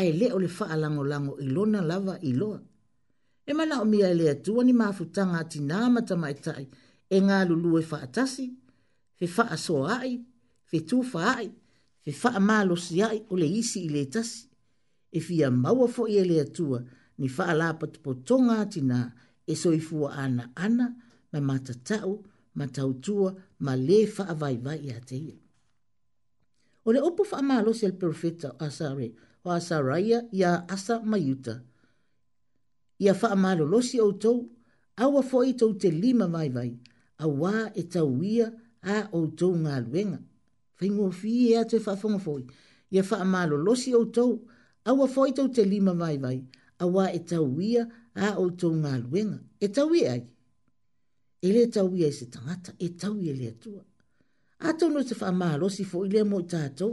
[0.00, 2.58] ae lē o le faalagolago i lona lava i loa
[3.50, 6.64] e manao mia e le atua ni mafutaga a tinā ma tamaʻitaʻi
[7.16, 8.44] e galulū e faatasi
[9.18, 10.12] fe faasoaʻi
[10.70, 11.46] fe tufaaʻi
[12.02, 14.40] fe faamalosi ai o le isi i le tasi
[15.16, 16.82] e fia maua fo i ele atua
[17.18, 18.98] ni faa la patupotonga atina
[19.52, 20.96] e soifua ana ana
[21.32, 22.12] ma matatau,
[22.54, 25.20] matautua, ma le faa vai vai a te
[26.86, 29.08] O le opu faa maa losi al profeta o asare,
[29.44, 31.54] o asaraia ia asa maiuta.
[33.04, 34.38] Ia faa maa lo losi au tau,
[35.02, 36.70] awa fo i tau te lima vai vai,
[37.24, 38.46] a wā e tau ia
[38.96, 40.20] a o tau ngā luenga.
[40.78, 42.42] Fingo fi ea te faa fongo foi,
[42.94, 44.30] ia faa maa lo losi au tau,
[44.86, 46.42] Awa foi tau te lima vai vai.
[46.78, 49.38] Awa e tau ia a o tau ngā luenga.
[49.64, 50.22] E tau ia ai.
[51.46, 52.72] E le tau ia i se tangata.
[52.78, 53.82] E tau ia le atua.
[54.58, 56.92] A tau no te whamalo si fo le mo i tātou.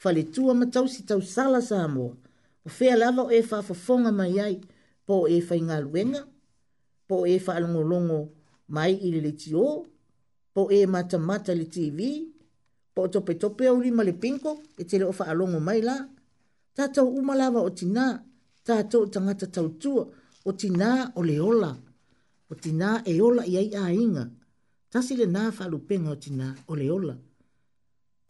[0.00, 2.14] Fale tua ma tau si tau sala sa amoa.
[2.66, 4.56] O fea lava o e wha fafonga mai ai.
[5.06, 6.22] Po e wha ngā luenga.
[7.08, 8.20] Po e wha alongolongo
[8.74, 9.32] mai i le le
[10.54, 11.98] Po e mata mata le TV.
[12.94, 14.50] Po tope tope au lima le pinko.
[14.80, 16.04] E te o wha alongo mai laa
[16.76, 18.04] tātou umalawa o tina,
[18.66, 20.06] tātou tangata tautua,
[20.44, 21.72] o tina o leola,
[22.50, 24.26] o tina e ola i ai ainga,
[24.90, 25.78] tasi nā whalu
[26.10, 27.16] o tina o leola.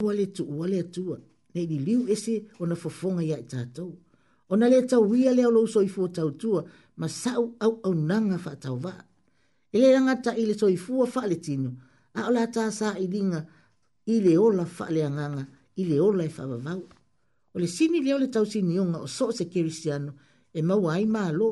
[0.03, 1.19] Ua le tu, ua le atua,
[1.55, 3.95] nei li liu ese o na fofonga ia i tātou.
[4.51, 6.65] O na le tau wia le alo so i fua tautua,
[6.97, 9.01] ma sau au au nanga wha tau waa.
[9.73, 11.71] E le rangata i le so i fua wha le tino,
[12.13, 12.69] a o la tā
[13.01, 13.41] i ringa,
[14.07, 16.77] i le ola wha le anganga, i le ola i e wha
[17.55, 20.13] o le sini leo le tau sini unga o so se kirisiano
[20.59, 21.49] e maua ai malo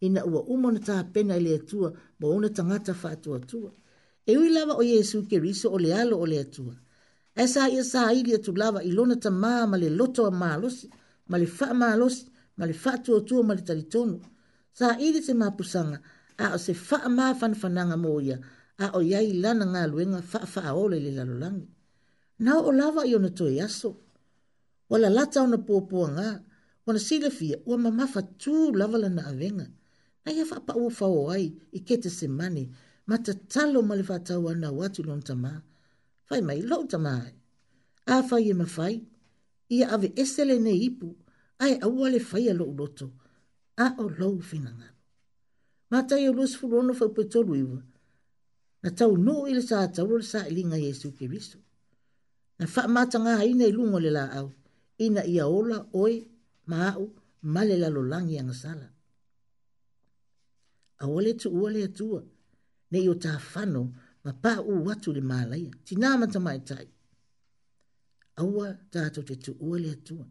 [0.00, 1.88] ina ua umona ta pena ele atua
[2.18, 3.70] bo una tangata fa atua atua.
[4.24, 6.74] E ui lava o Yesu kiriso o le alo o le atua.
[7.36, 10.86] E sa ia sa ili atu lava ilona ta maa ma le loto a malosi,
[11.30, 12.22] ma le faa malosi,
[12.58, 14.16] ma le faa atua atua ma le talitonu.
[14.78, 15.98] Sa ili te mapusanga
[16.42, 18.36] a o se faa maa fanfananga mo ia
[18.78, 21.66] a o iai lana ngā luenga faa faa ole le lalolangi.
[22.44, 23.90] Nao o lava i ona toi aso
[24.92, 26.30] o la lata ona pōpua ngā,
[26.86, 29.64] ona sila fia, ua mamafa tū lavala na avenga.
[30.26, 32.66] Na ia wha pa ua ai, i kete se mani,
[33.06, 35.54] ma ta talo ma le whātau ana o atu lon tamā.
[36.28, 37.32] Whai mai, lau tamā ai.
[38.06, 38.94] A whai e mawhai,
[39.70, 41.14] ia ave esele ne ipu,
[41.58, 43.10] ai au ale whai a lau loto,
[43.78, 44.92] a o lau whinanga.
[45.90, 47.82] Ma tai o lus furono whau pe tolu iwa,
[48.82, 51.26] na tau no ili sa atau lor sa ilinga Jesu ke
[52.58, 54.52] Na wha mātanga haina i lungo le la au
[55.06, 56.14] ina ia ola oe
[56.70, 57.04] maau
[57.54, 58.86] male lalolagi agasala
[61.04, 62.20] aua le tuua le atua
[62.92, 63.82] nei o tafano
[64.24, 66.88] ma paʻū atu le malaia tinā matamaetaʻi
[68.42, 70.26] aua tatou te tuua le atua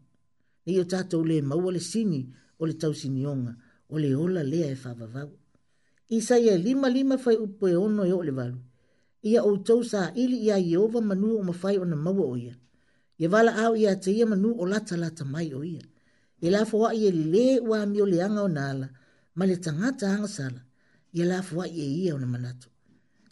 [0.64, 2.20] nei o tatou lē maua le sini
[2.60, 3.52] o le tausinioga
[3.94, 5.30] o le ola lea e faavavau
[6.16, 8.60] isaia e limalima fai upu e ono e oo le valu
[9.28, 12.54] ia outou saʻili iā ieova manua o mafai ona maua o ia
[13.18, 15.84] ye vala au ia te ia manu o lata lata mai o ia.
[16.40, 18.88] E la fwa ia le wa mi o leanga o nala,
[19.34, 20.62] ma le tangata hanga sala,
[21.12, 22.68] ye la fwa ia ia o na manatu.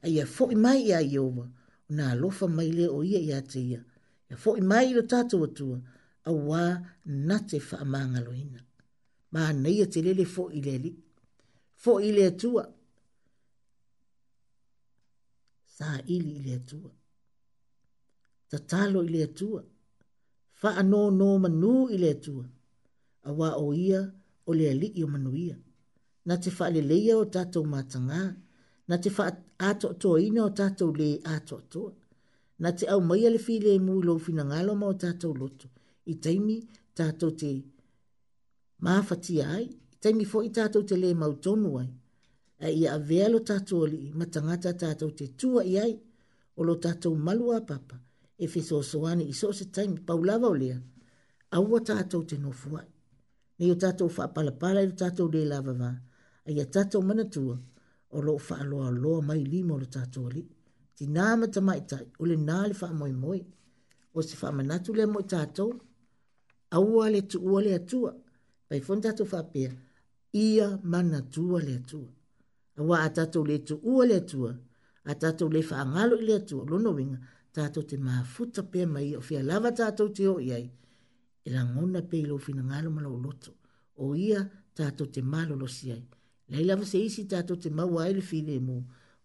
[0.03, 3.43] A ia fo i mai ia iowa, o na alofa mai le o ia ia
[3.43, 3.83] te ia.
[4.31, 5.81] Ia fo i mai lo tata watua,
[6.25, 6.63] a wā
[7.05, 8.61] na te wha maanga loina.
[9.33, 10.91] Ma nei ia te lele fo i lele,
[11.75, 12.65] fo i le atua.
[15.77, 16.93] Sa ili i le atua
[18.51, 19.63] ta talo ile atua.
[20.61, 22.45] Fa anō nō manu ile atua.
[23.29, 24.01] A wā o ia
[24.49, 25.57] o le ali i o manu ia.
[26.27, 28.23] Na te wha le leia o tātou mātanga.
[28.89, 29.25] Na te wha
[29.71, 31.85] ato ato ina o tātou le ato ato.
[32.63, 35.69] Na te au mai ale fi le mu lo fina ngalo ma o tātou loto.
[36.13, 36.57] I taimi
[36.99, 37.51] tātou te
[38.85, 39.65] mafati ai.
[39.95, 41.91] I taimi fo i tātou te le mautonu ai.
[42.67, 45.93] A ia a vealo tātou ali matangata tātou te tua i ai.
[46.59, 47.97] O lo tātou malua papa
[48.43, 50.79] e fe so so ani i so se time paulava o lea.
[51.57, 52.83] A ua tātou te nofua.
[53.59, 55.91] Ne o tātou wha pala pala i tātou de lava va.
[56.47, 57.57] A ia tātou mana tua
[58.17, 60.45] o lo wha aloa loa mai limo lo tātou li.
[60.97, 63.41] Ti nāma ta mai tai o le nā le wha moi moi.
[64.15, 65.75] O se wha manatu le moi tātou.
[66.77, 68.15] A ua le tu ua le atua.
[68.69, 69.75] Pai fon tātou wha pia.
[70.45, 72.09] Ia mana tua le atua.
[72.81, 74.55] A ua a tātou le tu ua le atua.
[75.11, 76.65] A tātou le wha angalo i le atua.
[76.65, 76.89] Lono winga.
[76.89, 80.65] Lono winga tātou te mafuta pē mai o fia lava tātou te o iai,
[81.45, 83.55] e la ngona pē ilo fina ngālo malo loto,
[83.99, 84.45] o ia
[84.77, 86.03] tātou te malo lo siai.
[86.51, 88.77] Lai lava se isi tātou te mau aile fine mō,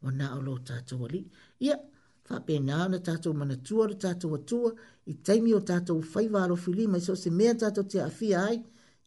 [0.06, 1.22] o nā o lo tātou ali.
[1.66, 1.78] Ia,
[2.26, 4.74] fa pē nā na tātou mana tua ro tātou atua,
[5.10, 8.60] i taimi o tātou fai wālo fili, mai so se mea tātou te afia ai,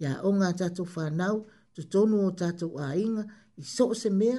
[0.02, 1.40] ia o ngā tātou whanau,
[1.74, 3.24] tu tonu o tātou a inga,
[3.58, 4.38] i so se mea,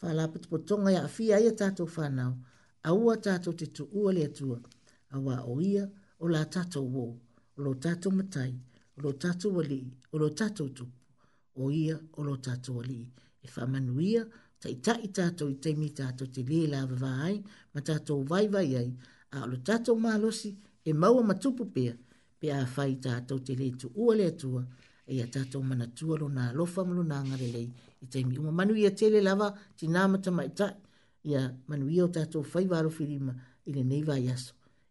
[0.00, 2.34] fa la potonga ia afia ia tātou whanau
[2.82, 4.58] aua tatou te tuua le atua
[5.14, 5.84] auā o ia
[6.20, 7.12] o la tatou ou
[7.56, 8.52] o lo tatou matai
[8.96, 10.92] o lo tatou alii o lo tatou tupu
[11.56, 13.06] o ia o lo tatou alii
[13.44, 14.24] e faamanuia
[14.62, 17.36] taʻitaʻi tatou i taimi tatou te lē lavavā ai
[17.72, 17.80] ma
[18.30, 18.90] vai vai ai
[19.36, 20.50] a o lo tatou malosi
[20.88, 21.94] e maua ma tupu pea
[22.40, 24.62] pe a fai tatou te lē tuua le atua
[25.10, 27.68] e ia tatou manatua lona alofa ma lona ngarelei,
[28.04, 30.74] i taimi uma manuia tele lava ti tinā matamaʻitaʻi
[31.22, 33.32] ia manui o tatou fai waro filima
[33.68, 34.28] i le neiva i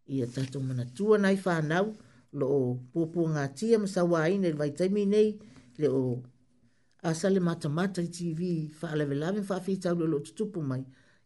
[0.10, 1.94] Ia tatou manatua nai whanau
[2.34, 2.62] lo o
[2.94, 5.38] pōpua ngā tia masawa ai nei vaitaimi nei
[5.78, 6.24] le o
[7.10, 8.42] asa le matamata i TV
[8.80, 10.82] whaalewe lawe whawhi tau le lo tutupu mai.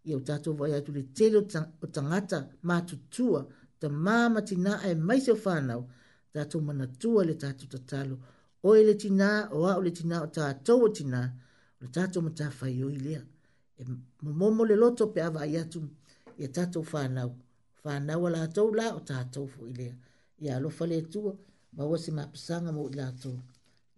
[0.06, 1.39] Ia o tatou vai atu le telo
[1.84, 3.47] o tangata mātutua
[3.80, 5.88] ta māma tina e mai seo whanau
[6.36, 8.16] tatou manatua le tatou tatalo.
[8.64, 11.22] o le tina o au le tina o tatou o tina
[11.82, 13.24] le tatou matawhai o i lea
[13.89, 13.91] e
[14.41, 15.81] momo le loto pe ava i atu
[16.41, 17.29] i e tatou whanau.
[17.86, 19.95] Whanau ala atou la o tatou fo i lea.
[20.43, 21.31] I alo fale atua,
[21.75, 23.36] ma wasi ma pisanga mo i latou.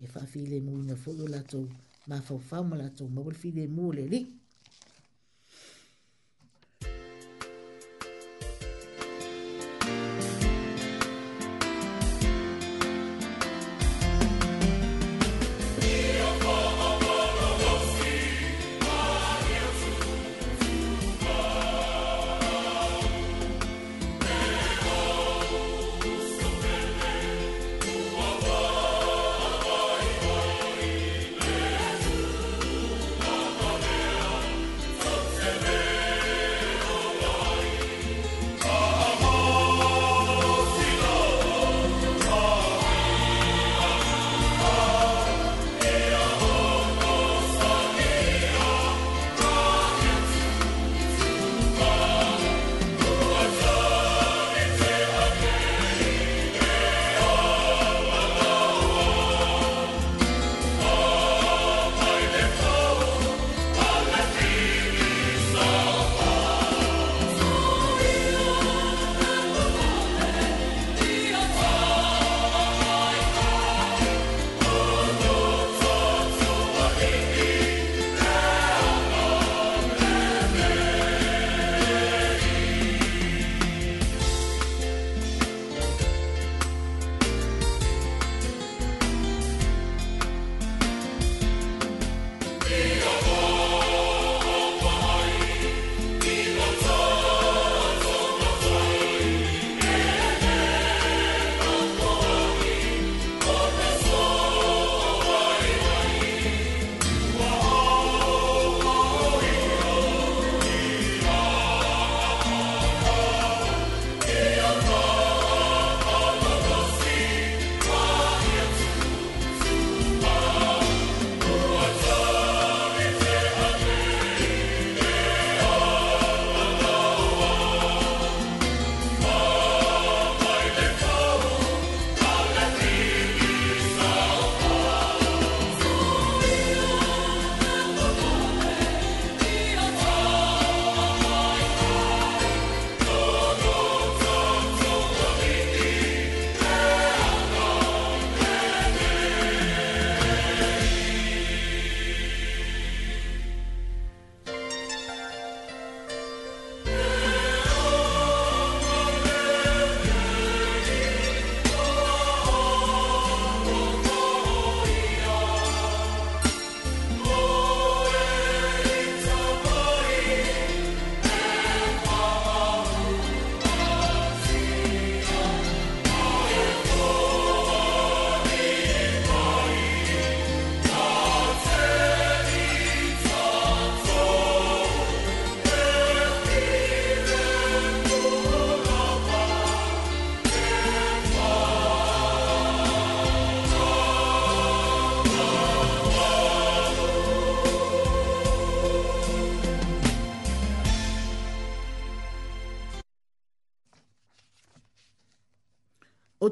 [0.04, 1.66] E whawhi le mu ina fo i latou,
[2.10, 4.22] ma fau fau ma latou, ma wale fi le mu le li.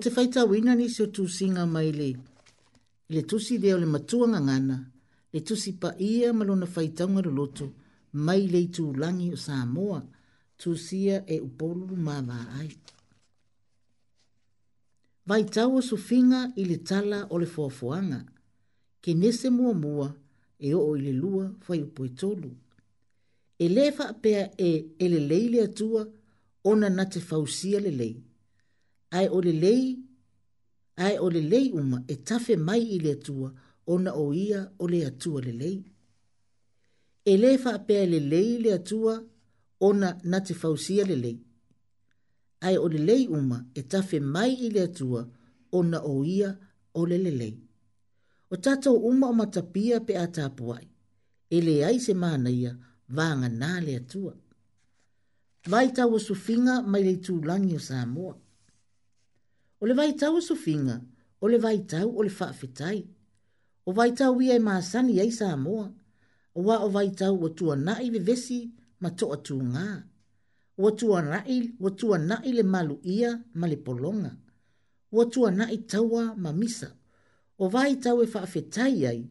[0.03, 2.09] te faita wina ni seo tūsinga mai le.
[3.15, 4.75] Le tūsi leo le matua ngangana,
[5.31, 7.69] le tūsi pa ia malona faitaunga le loto,
[8.27, 10.01] mai le tū langi o Samoa,
[10.59, 12.17] tūsia e upolu mā
[12.59, 12.67] ai.
[15.25, 18.19] Vai tau su finga i le tala o le fuafuanga,
[18.99, 20.09] ke nese mua mua
[20.59, 22.51] e o i le lua fai upo e tolu.
[23.59, 26.03] E lefa pea e ele leile atua,
[26.67, 28.31] ona na te fausia le leile
[29.18, 29.81] ai o le lei,
[31.06, 33.60] ai o le lei uma e tafe mai ile tua atua
[33.94, 35.77] ona o ia o le atua lei.
[37.26, 39.14] E le faapea le lei le atua
[39.88, 41.38] ona na te fausia le lei.
[42.65, 45.22] Ai o le lei uma e tafe mai ile tua
[45.80, 46.49] ona o ia
[46.94, 47.56] o le lei.
[48.49, 50.85] O tatou uma o matapia pe atapuai
[51.57, 52.73] ele ai se mana ia
[53.15, 54.34] vanga na le atua.
[55.72, 58.35] Vai tau o sufinga mai le tūlangi o Samoa
[59.84, 60.95] o le vaitau e su finga,
[61.43, 62.99] o le vaitau o le whaafetai.
[63.89, 65.88] O vaitau ia e maasani ei sa moa,
[66.55, 68.60] o wa o vaitau o tua nai le vesi
[69.01, 69.88] ma toa tu ngā.
[70.77, 74.31] O tua nai, o tua nai le malu ia ma le polonga.
[75.11, 76.89] O tua nai taua ma misa.
[77.64, 79.22] O vaitau e whaafetai ei,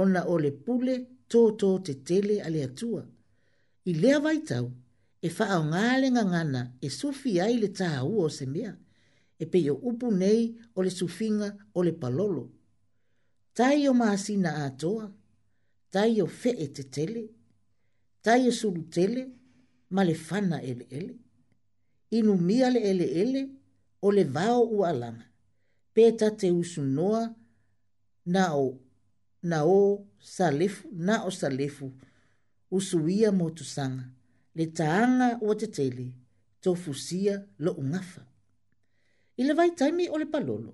[0.00, 0.94] ona o le pule
[1.30, 3.02] tō tō te tele ale atua.
[3.90, 4.66] I lea vaitau,
[5.26, 8.46] e whaau ngā le ngangana e sufi ai le taha ua o se
[9.42, 10.40] e pe o upu nei
[10.76, 11.48] o le sufinga
[11.78, 12.44] o le palolo.
[13.58, 15.06] Tai o maasina a toa,
[15.94, 17.22] tai o fe e te tele,
[18.24, 19.22] tai o suru tele,
[19.94, 21.14] ma le fana ele ele.
[22.16, 23.42] Inu mia le ele ele,
[24.06, 25.24] o le vao u alama,
[25.94, 27.24] pe ta te usu noa,
[28.34, 28.68] na o,
[29.50, 29.80] na o
[30.36, 31.86] salefu, na o salefu,
[32.76, 34.04] usu ia motu sanga,
[34.56, 36.06] le taanga o te tele,
[36.62, 38.22] tofusia lo ungafa
[39.42, 40.70] i le vaitaimi o le palolo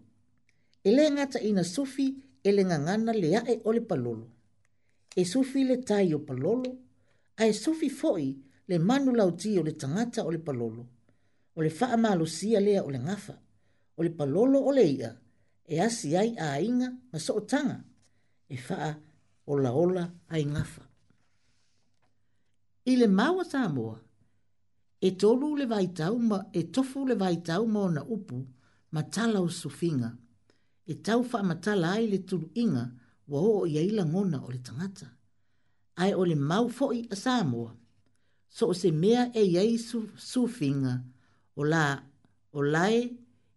[0.88, 1.04] e lē
[1.50, 2.06] ina sufi
[2.48, 4.26] e le gagana le aʻe o le palolo
[5.20, 6.70] e sufi le tai o palolo
[7.42, 8.28] ae sufi foʻi
[8.68, 10.82] le manu lauti o le tagata o le palolo
[11.56, 13.34] o le faamalosia lea o le gafa
[13.98, 15.10] o le palolo o le iʻa
[15.72, 17.76] e asi ai aiga ma sootaga
[18.54, 20.04] e faaolaola
[20.34, 20.84] ai gafa
[22.90, 23.96] i le maua samoa
[25.06, 28.38] e tolu le vaitau ma e tofu le vaitau ma ona upu
[28.92, 30.16] matala o sufinga.
[30.86, 32.84] E tau wha matala ai le tulu inga
[33.28, 35.06] wa o ia ila ngona o le tangata.
[36.00, 37.72] Ai o le mau fo'i a Samoa.
[38.54, 39.98] So o se mea e iai su,
[40.30, 40.94] sufinga
[41.56, 41.84] o la
[42.56, 43.00] o lae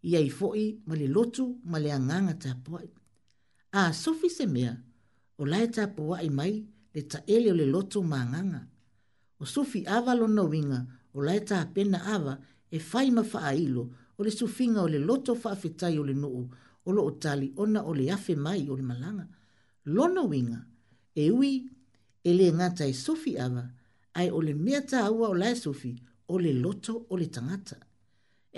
[0.10, 2.88] iai fo'i ma le lotu ma le anganga ta poi.
[3.80, 4.74] A sufi se mea
[5.40, 6.53] o lae ta poa i mai
[6.94, 8.62] le ta ele o le lotu ma anganga.
[9.41, 10.80] O sufi ava lo winga
[11.16, 12.34] o lae ta pena ava
[12.72, 13.24] e fai ma
[13.64, 13.84] ilo
[14.22, 16.41] o le sufinga o le loto faafetai o le nuu
[16.88, 19.26] o loo tali ona o le afe mai o le malaga
[19.95, 20.60] lona uiga
[21.23, 21.53] e ui
[22.30, 23.64] e lē gata e sofi ava
[24.19, 25.93] ae o le mea tāua o lae sofi
[26.34, 27.77] o le loto o le tagata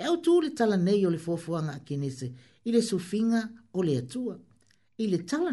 [0.08, 2.26] autū le tala nei o le foafoaga a kenese
[2.68, 3.40] i le sufiga
[3.72, 4.36] o le atua
[5.02, 5.52] i le tala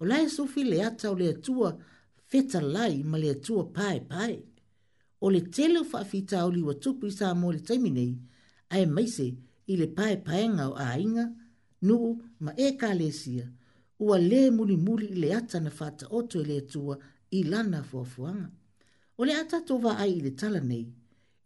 [0.00, 1.70] o lae sofi le ata o le atua
[2.30, 4.36] fetalai ma le atua paepae
[5.24, 7.60] o le tele o faafitaoli ua tupu i sa mo le
[8.76, 9.26] ae maise
[9.66, 11.24] i le pae paenga o ainga,
[11.88, 12.08] nuu
[12.44, 13.46] ma e ka lesia,
[14.06, 16.94] ua le muli muli i le ata na fata oto i e le atua
[17.30, 18.48] i lana fuafuanga.
[19.18, 20.86] O le ata tova ai i le tala nei,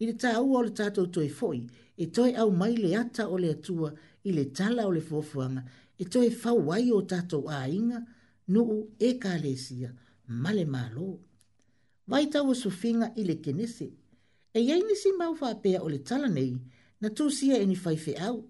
[0.00, 1.60] i le taa ua o le tato toi foi,
[1.96, 3.90] e toi au mai le ata o le atua
[4.24, 5.62] i le tala o le fuafuanga,
[5.98, 8.00] e toi fawai o tato a inga,
[8.52, 9.90] nuu e ka lesia,
[10.42, 11.08] male malo.
[12.10, 13.88] Vai Vaita o sufinga i le kenese,
[14.52, 16.54] e yei nisi mau faa o le tala nei,
[17.02, 18.44] na tusia e ni faifeau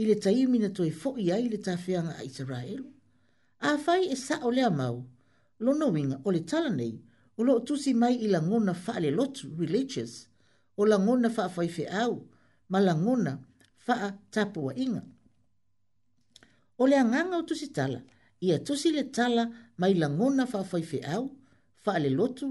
[0.00, 2.84] i le taimi na toe foʻi ai le tafeaga a isaraelu
[3.70, 4.96] afai e saʻo le amau
[5.64, 6.94] lona uiga o le tala nei
[7.38, 10.12] o loo tusi mai i lagona faalelotu religious
[10.80, 12.12] o lagona faafaifeau
[12.72, 13.32] ma lagona
[13.88, 15.02] faatapuaʻiga
[16.80, 18.00] o le agaga o tusi tala
[18.46, 19.42] ia tusi le tala
[19.80, 21.22] mai lagona faafaifeau
[21.84, 22.46] faalelotu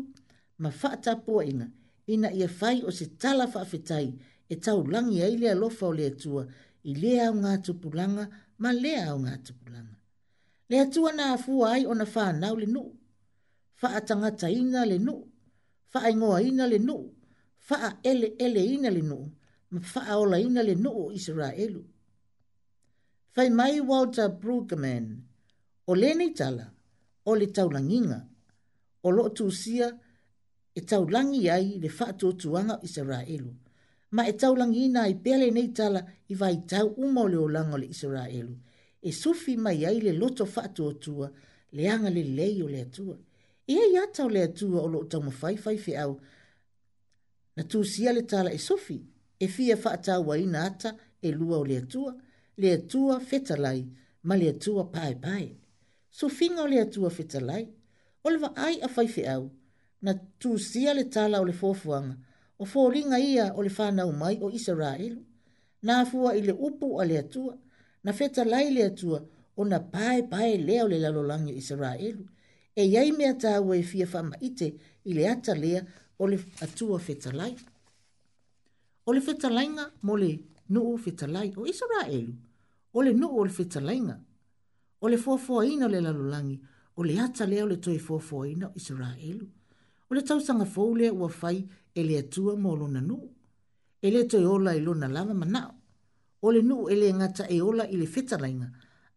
[0.62, 1.66] ma faatapuaʻiga
[2.14, 4.08] ina ia fai o se tala faafetai
[4.54, 6.42] e tau langi ai lea lofa o lea tua
[6.90, 8.26] i lea au ngā tupulanga
[8.62, 9.96] ma lea au ngā tupulanga.
[10.70, 12.82] Lea tua nā afua ai o na whānau le nu,
[13.80, 15.14] faa tangata ina le nu,
[15.94, 16.96] faa ingoa ina le nu,
[17.68, 19.18] faa ele ele ina le nu,
[19.72, 21.82] ma faa ola ina le nu o Israelu.
[23.34, 25.08] Fai mai Walter Brueggemann,
[25.90, 26.68] o le nei tala,
[27.26, 28.20] o le tau taulanginga,
[29.06, 29.88] o lo tūsia
[30.76, 33.52] e taulangi ai le faa tuotuanga o Israelu
[34.12, 37.78] ma e tau langi ina i pele nei tala i vai tau umo leo lango
[37.78, 38.56] le Israelu.
[39.02, 41.32] E sufi mai ai le loto fatu o tua,
[41.78, 43.18] le anga le lei o le atua.
[43.68, 46.14] E ai atau le atua o lo tau mawhai fai fe au.
[47.56, 48.98] Na tu sia le tala e sufi,
[49.40, 49.94] e fia fa
[50.28, 50.92] wa ina ata
[51.22, 52.12] e lua o le atua,
[52.62, 53.82] le atua fetalai,
[54.28, 55.48] ma le atua pae pae.
[56.18, 57.64] Sufinga o le atua fetalai,
[58.26, 58.30] o
[58.66, 59.44] ai a fai fe au,
[60.02, 60.12] na
[60.42, 62.16] tu sia le tala o le fofuanga,
[62.62, 65.16] o fōringa ia o le whānau mai o Israelu,
[65.88, 67.54] nā fua i le upu a le atua,
[68.04, 69.22] na feta lai le atua
[69.56, 72.26] o na pae pae lea o le lalolang o Israelu,
[72.76, 74.74] e iai mea tāua e fia whama ite
[75.06, 75.84] i le ata lea
[76.20, 77.54] o le atua feta lai.
[79.08, 80.34] O le feta lainga mo le
[80.70, 82.34] nuu feta lai o Israelu,
[82.94, 84.18] o le nuu o le feta lainga,
[85.00, 86.60] o le fōfua ina o le lalolangi,
[87.00, 89.48] o le ata lea o le toi fōfua ina o Israelu,
[90.12, 91.64] o le tausanga fōu lea ua fai
[92.02, 93.18] ele atua mo luna nu.
[94.02, 95.62] Ele to ola i luna lava mana.
[96.42, 98.68] Ole nu ele ngata e ola i le fetalainga.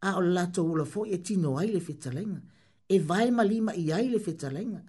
[0.07, 2.41] A o lato ula fo e tino ai le fetalainga.
[2.89, 4.81] E vai ma lima i ai le fetalainga.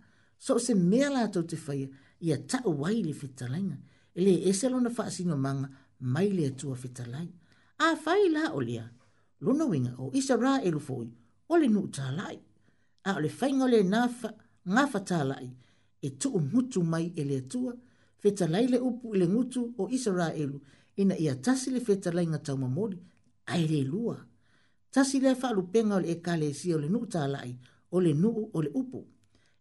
[0.46, 1.88] So se mea lato te faya
[2.26, 3.78] i a ta wai le fetalainga.
[4.18, 5.68] Ele e se luna fa asino manga
[6.14, 7.28] mai le atua fetalai.
[7.78, 8.86] A fai la olea.
[9.44, 11.08] Luna winga o isa rā elu foi.
[11.54, 12.38] Ole nu ta lai.
[13.08, 13.80] A ole fai ngole
[14.72, 15.48] ngafa ta lai
[16.04, 17.74] e tuu mutu mai e le atua,
[18.20, 20.62] feta laile upu ile ngutu o Israelu,
[20.96, 22.98] ina ia tasile feta lainga tau mamori,
[23.46, 24.18] ai le lua.
[24.94, 27.52] Tasile a whalu penga ole e kale si ole nuu tālai,
[27.96, 29.00] ole nuu ole upu.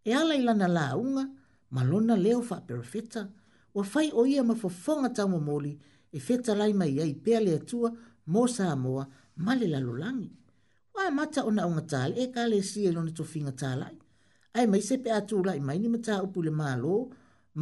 [0.09, 1.25] E ala ilana la unga,
[1.75, 3.23] malona leo fa perfeta,
[3.75, 5.75] wa fai o ia mafofonga tau mamori,
[6.13, 7.89] e feta lai mai ai pea le atua,
[8.33, 9.05] mo sa amoa,
[9.37, 10.31] male lalolangi.
[10.95, 13.95] Wa mata ona unga tāle, e kale si ole ne tofinga tālai
[14.59, 16.95] ai mai se pe atu lai mai ni mata upu le malo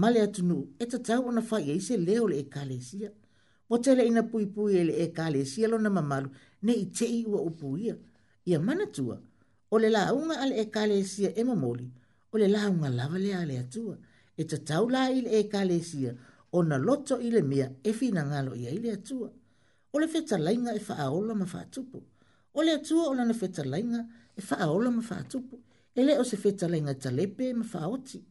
[0.01, 3.09] male atu nu e tau ona fai e se leo le ekalesia
[3.69, 6.29] o te ina pui pui e le ekalesia lo na mamalu
[6.65, 7.95] ne i te iwa upu ia
[8.51, 9.17] ia mana tua
[9.73, 11.87] o le la unga ale ekalesia e mamoli
[12.33, 13.95] o le la unga lava le ale atua
[14.37, 16.11] e ta tau la i le ekalesia
[16.59, 19.29] ona loto ile le mea e fina ngalo ia ile le atua
[19.95, 21.99] o le feta lainga e faaola ma faatupu
[22.59, 24.01] o le ona o lana feta lainga
[24.39, 25.57] e faaola ma faatupu
[25.95, 28.25] ele o se feta lenga talepe ma faoti.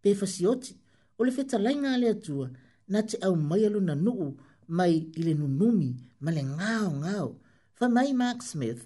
[0.00, 0.76] Pe fasioti,
[1.18, 2.50] o le feta lenga le atua,
[2.88, 4.36] na te au mai alu na nuu
[4.68, 7.28] mai ile nunumi ma le ngao ngao.
[7.72, 8.82] Fa mai Mark Smith,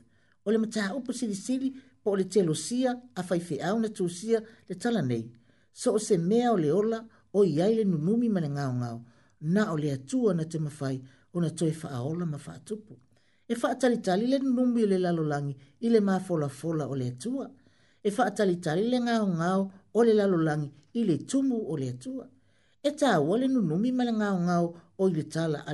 [0.46, 1.68] o le mataha upo sili sili
[2.02, 5.24] po o le telosia a faife au na tusia le tala nei.
[5.80, 7.00] So o se mea o le ola
[7.32, 8.98] o iai le nunumi ma le ngao ngao,
[9.54, 10.96] na o le atua na te mafai
[11.34, 12.94] o na toi faaola ma faatupu
[13.52, 15.54] e faatalitali le nunumi i le lalolagi
[15.84, 17.46] i le mafolafola fola ole atua
[18.02, 19.70] e tali le ngaongao o
[20.00, 22.24] ole lalo langi ile tumu ole le atua
[22.82, 24.66] e tāua le nunumi ma le ngaongao
[25.00, 25.72] o ile le tala a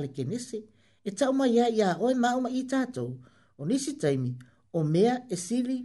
[1.07, 3.09] e ta uma taʻumaia iā oe ma uma i tatou
[3.59, 4.31] o nisi taimi
[4.77, 5.77] o mea e sili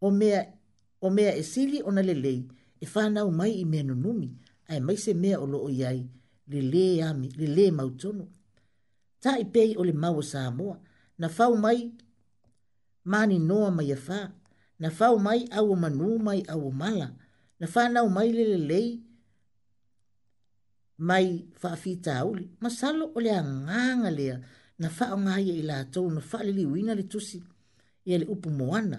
[0.00, 0.40] o mea,
[1.04, 2.40] o mea e sili ona lelei
[2.82, 4.28] e fanau mai i me mea nunumi
[4.70, 6.00] ai mai se mea o lo loo iai
[6.50, 8.24] lelē ami lelē mautono
[9.22, 10.76] ta i pei o le mau sa moa.
[11.18, 11.78] Na fau mai,
[13.12, 14.18] mani noa mai e fa.
[14.82, 17.08] Na fau mai au o manu mai au mala.
[17.60, 18.88] Na fa nau mai le le lei.
[21.08, 21.26] Mai
[21.60, 22.44] fa fi tauli.
[22.62, 24.36] Masalo o le anganga lea.
[24.80, 26.06] Na fa o ngai e ila atou.
[26.16, 27.38] Na fa le liwina le tusi.
[28.12, 28.98] E le upu moana.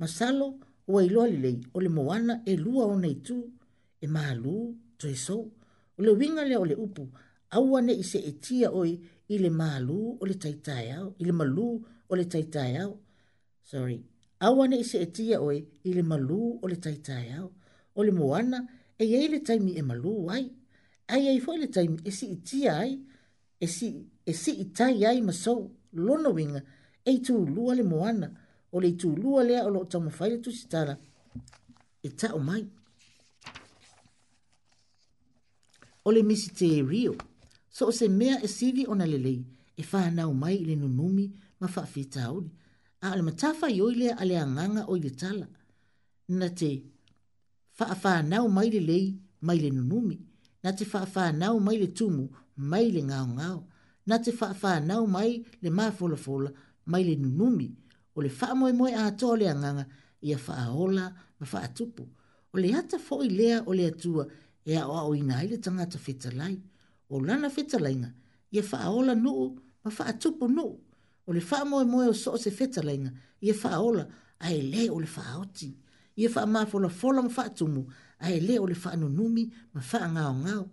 [0.00, 0.46] Masalo
[0.88, 1.58] o e loa le lei.
[1.76, 3.36] O le moana e lua o nei tu.
[4.04, 4.56] E maa lu.
[4.98, 5.42] To e sou.
[5.98, 7.02] O le winga lea o le upu.
[7.56, 8.92] Aua ne ise e tia oi.
[8.92, 11.68] E i le malu o le taitai au, i le malu
[12.10, 12.96] o le taitai au.
[13.64, 14.00] Sorry.
[14.40, 17.50] Awane i se etia oe i le malu o le taitai au.
[17.96, 18.58] O le moana,
[19.00, 20.44] e iei le taimi e malu ai.
[21.08, 22.92] Ai ai fo le taimi e si itia ai,
[23.58, 23.88] e si,
[24.24, 25.60] e si itai ai masou,
[26.06, 26.62] lono winga,
[27.08, 28.28] e i tūlua le moana,
[28.74, 30.94] o le i tūlua lea o lo o tamawhai le tusitara.
[32.02, 32.62] E ta o mai.
[36.06, 36.82] O le misi te rio.
[36.82, 37.14] O le misi te rio
[37.78, 39.40] so o se mea e sivi ona lelei
[39.80, 41.24] e whanau mai i le nunumi
[41.60, 42.50] ma whaafita auri.
[43.04, 45.46] A ale matafa i oilea ale anganga o le tala.
[46.38, 46.70] Na te
[47.78, 49.06] whaafanau mai lelei
[49.46, 50.16] mai le nunumi.
[50.62, 52.24] Na te whaafanau mai le tumu
[52.70, 53.58] mai le ngao ngao.
[54.08, 55.30] Na te whaafanau mai
[55.62, 56.48] le maa fola
[56.92, 57.68] mai le nunumi.
[58.16, 59.84] O le whaamoe moe a toa le anganga
[60.28, 61.04] i a whaahola
[61.38, 62.04] ma whaatupu.
[62.54, 64.24] O le hata fo i lea o le atua
[64.64, 66.40] e a oa o inaile tangata fetalai.
[66.40, 66.56] lai
[67.10, 68.10] o lana fetalainga,
[68.52, 70.78] ia faaola nuu, ma faa tupu nuu,
[71.26, 73.10] o le faa moe moe o soo se fetalainga,
[73.40, 74.06] ia faaola,
[74.38, 75.74] ae le o le faa oti,
[76.16, 77.86] ia faa maa fola fola ma faa tumu,
[78.18, 80.66] ae le o le faa nunumi, ma faa ngao ngao,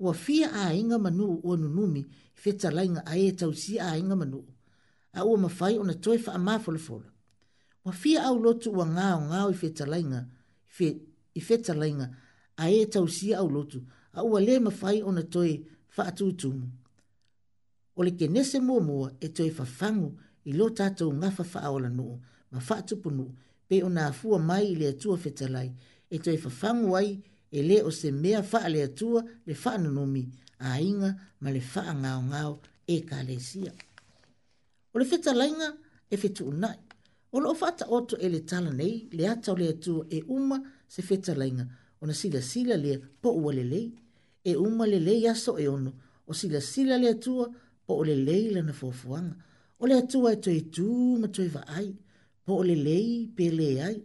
[0.00, 4.44] ua fia a inga manu o nunumi, fetalainga ae tausi a inga manu,
[5.12, 7.08] a ua mafai o na toi faa maa fola fola,
[7.84, 10.26] ua fia au lotu ua ngao ngao i fetalainga,
[11.34, 12.08] i fetalainga,
[12.56, 16.68] ae tausi au lotu, a ua le mafai o na toi whaatūtumu.
[17.96, 20.12] O le kenese mua e toi whawhangu
[20.44, 22.16] i lo tātou ngafa whaaola nuu,
[22.52, 23.26] ma whaatupunu
[23.68, 25.68] pe o nā fua mai i le atua whetalai,
[26.10, 27.10] e toi whawhangu ai
[27.50, 30.24] e le o se mea wha le atua le whaananomi
[30.58, 31.10] a inga
[31.40, 32.54] ma le wha ngāo ngāo
[32.86, 33.72] e ka le sia.
[34.94, 35.72] O le whetalainga
[36.10, 36.78] e whetu unai,
[37.32, 41.02] o lo whata oto e le tala nei le atau le atua e uma se
[41.10, 41.66] whetalainga
[42.00, 43.90] o na sila sila le po ua le lei,
[44.44, 45.92] e uma le lei aso e ono
[46.26, 47.46] o sila sila le atua
[47.86, 49.36] po o le lei lana fofuanga.
[49.78, 50.86] O le atua e toi tu
[51.20, 51.88] ma toi ai
[52.44, 53.98] po o le lei pe le ai.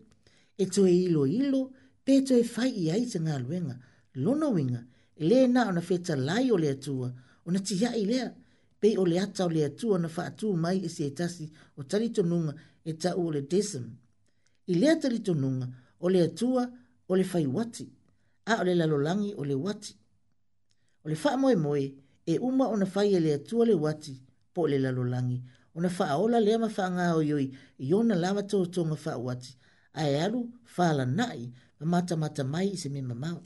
[0.62, 1.62] E toi ilo ilo
[2.06, 3.76] pe toi fai i ai te ngā luenga,
[4.24, 4.82] lono winga,
[5.30, 7.08] le na ona feta lai o le atua
[7.46, 8.28] o na tia i lea
[8.82, 11.46] pe o le ata o le atua na faatū mai e se e tasi
[11.80, 12.54] o nunga
[12.84, 13.88] e ta o le desim.
[14.68, 14.94] I lea
[15.42, 15.68] nunga
[16.04, 16.64] o le atua
[17.10, 17.86] o le fai wati
[18.52, 19.94] a o le lalolangi o le wati.
[21.06, 21.84] O le faa moe moe,
[22.32, 24.14] e uma ona fai e lea tua le wati,
[24.54, 25.38] po le lalolangi.
[25.78, 27.46] Ona faa ola lea ma faa ngao yoi,
[27.86, 29.52] i ona lawa tō tō ma faa wati.
[30.02, 30.40] A e alu,
[30.76, 31.42] faa la nai,
[31.80, 33.40] ma mata mata mai i se mima mau.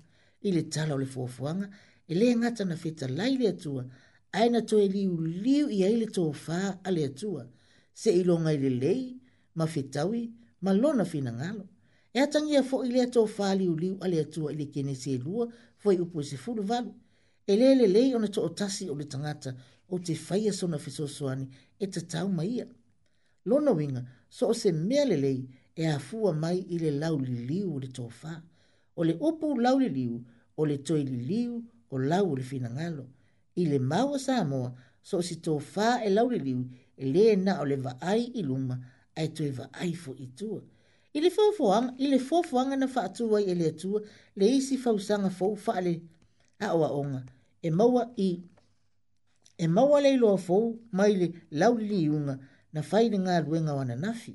[0.47, 1.67] I le tala o le fuafuanga,
[2.11, 3.81] e lea ngata na feta lai lea tua,
[4.39, 5.13] aina tō e liu
[5.45, 7.43] liu i aile tō faa a lea tua.
[8.01, 9.03] Se ilo ngai le lei,
[9.59, 10.21] ma fetawi,
[10.63, 11.63] ma lona fina ngalo.
[12.15, 14.93] E atangia fo i lea tō faa liu liu a lea tua i le kene
[15.03, 15.43] se lua,
[15.81, 16.93] fo i upo se fulu valu
[17.49, 19.51] e lē lelei ona tootasi o le tagata
[19.93, 21.45] o te faia sona fesoasoani
[21.83, 22.65] e tatau ma ia
[23.49, 24.01] lona uiga
[24.37, 25.39] so o se mea lelei
[25.81, 28.33] e afua mai i le lau liliu o le tofā
[28.99, 30.15] o le upu lau liliu
[30.59, 31.53] o le toe liliu
[31.93, 33.05] o lau o le finagalo
[33.61, 34.69] i le maua samoa
[35.07, 36.61] so o se tofā e lau liliu
[37.01, 38.75] e lē na o le vaai i luma
[39.17, 40.59] ae toe vaai foʻi tua
[41.13, 43.99] i le fofoaga i le fofoaga na faatū ai e le atua
[44.39, 45.93] le isi fausaga fou faale
[46.65, 47.19] aʻoaʻoga
[47.61, 48.41] e maua i
[49.57, 51.27] e maua le loa fou mai le
[51.59, 52.35] lau liunga
[52.73, 54.33] na fai le ngā ruenga wana nafi.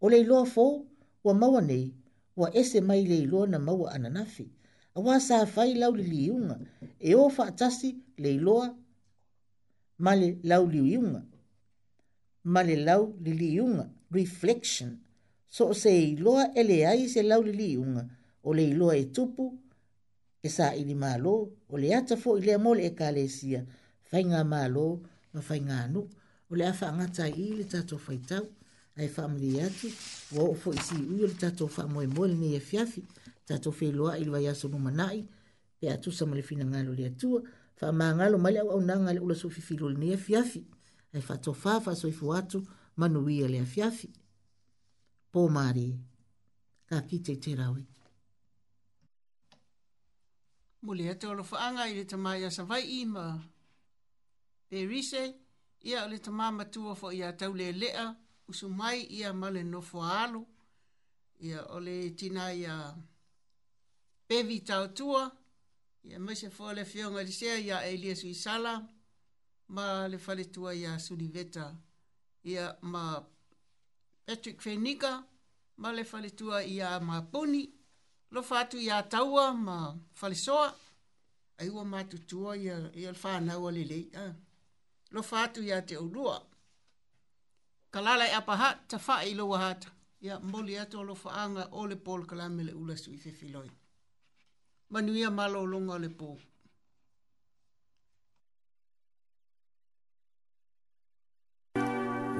[0.00, 0.84] O le loa fou
[1.24, 1.92] wa maua nei
[2.36, 4.46] wa ese mai le loa na maua ana nafi.
[4.96, 6.56] A wā sā fai lau liunga
[7.10, 8.68] e o fātasi le loa
[9.98, 11.22] ma le lau liunga.
[12.44, 14.98] Ma le lau liunga, reflection.
[15.50, 18.04] So se loa ele ai se lau liunga
[18.44, 19.50] o le loa e tupu
[20.46, 21.34] e sa ili malo
[21.72, 23.60] o le ata fo ile mole e kalesia
[24.08, 24.86] fai nga malo
[25.32, 26.00] ma fai nga anu
[26.50, 28.44] o le afa angata i le tato fai tau
[28.98, 29.86] ai famili atu
[30.36, 33.00] wa o fo isi ui o le tato fa moe mole ni e fiafi
[33.48, 35.18] tato fe loa ili wa yaso no manai
[35.78, 37.40] pe atu sa male fina ngalo le atua
[37.78, 40.60] fa maangalo male au au nanga le ula sofi filo le ni e fiafi
[41.14, 42.58] ai fa to fa fa so ifu atu
[42.98, 44.08] manu ia le afiafi
[45.32, 45.86] po mari
[46.88, 47.82] ka kite te rawi
[50.86, 53.24] mo le ato lo faanga i le tamai a savai i ma.
[54.68, 55.22] Pe rise,
[55.88, 58.04] ia o le tamai matua fo i atau le lea,
[58.50, 60.42] usu mai ia ma le nofo alo,
[61.46, 62.76] ia o le tina i a
[64.28, 65.22] pevi tau tua,
[66.08, 68.72] ia mai se fo le fionga di sea ia e lia sui sala,
[69.74, 71.66] ma le fale tua ia suni veta,
[72.52, 73.02] ia ma
[74.24, 75.12] Patrick Fenica,
[75.82, 77.75] ma le fale tua ia ma puni, ia
[78.32, 80.74] lo fatu ya taua ma falisoa
[81.58, 84.26] ai wa ma tu tua ya ya fa na wa le le a
[85.10, 86.38] lo fatu ya te urua
[87.90, 89.70] kalala ya pa ha ta fa i lo wa ha
[90.20, 93.10] ya mboli ya to lo fa anga o le pol kala me le ula su
[93.12, 93.70] i filoi
[94.90, 96.30] ma nu ya malo lo nga le po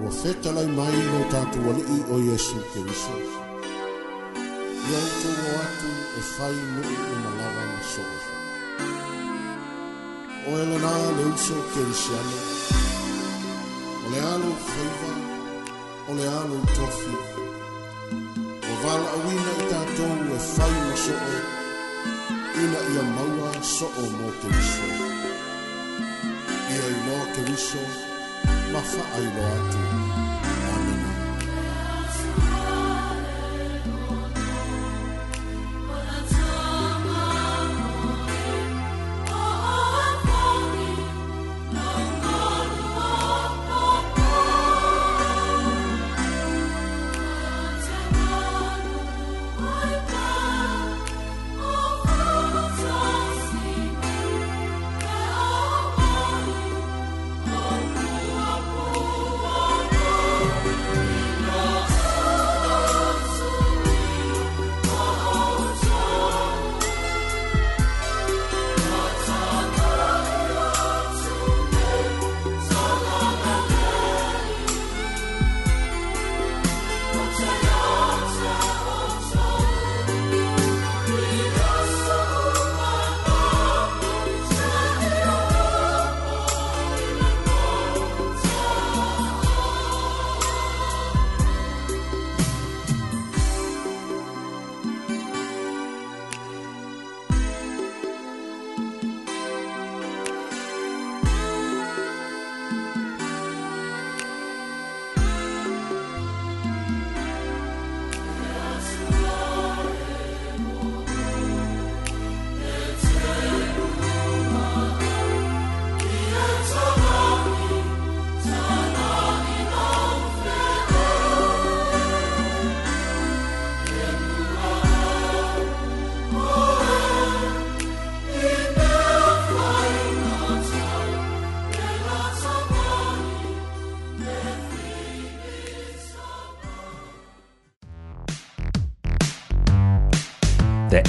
[0.02, 3.45] Ua fetalai mai no tātua li i o Yesu Kirisou.
[4.92, 5.88] yaitwa watu
[6.18, 8.18] e fai nuu i malawa ma so'o
[10.50, 12.38] oe lona le uso kerisiano
[14.04, 15.12] o le a lou faiva
[16.08, 16.40] o le a
[16.76, 17.14] tofi
[18.70, 21.34] o valaauina i tatou e fai ma so'o
[22.64, 24.86] ina ia maua so'o mo keriso
[26.74, 27.82] ia iloa keriso
[28.72, 29.82] ma fa'ailoa atu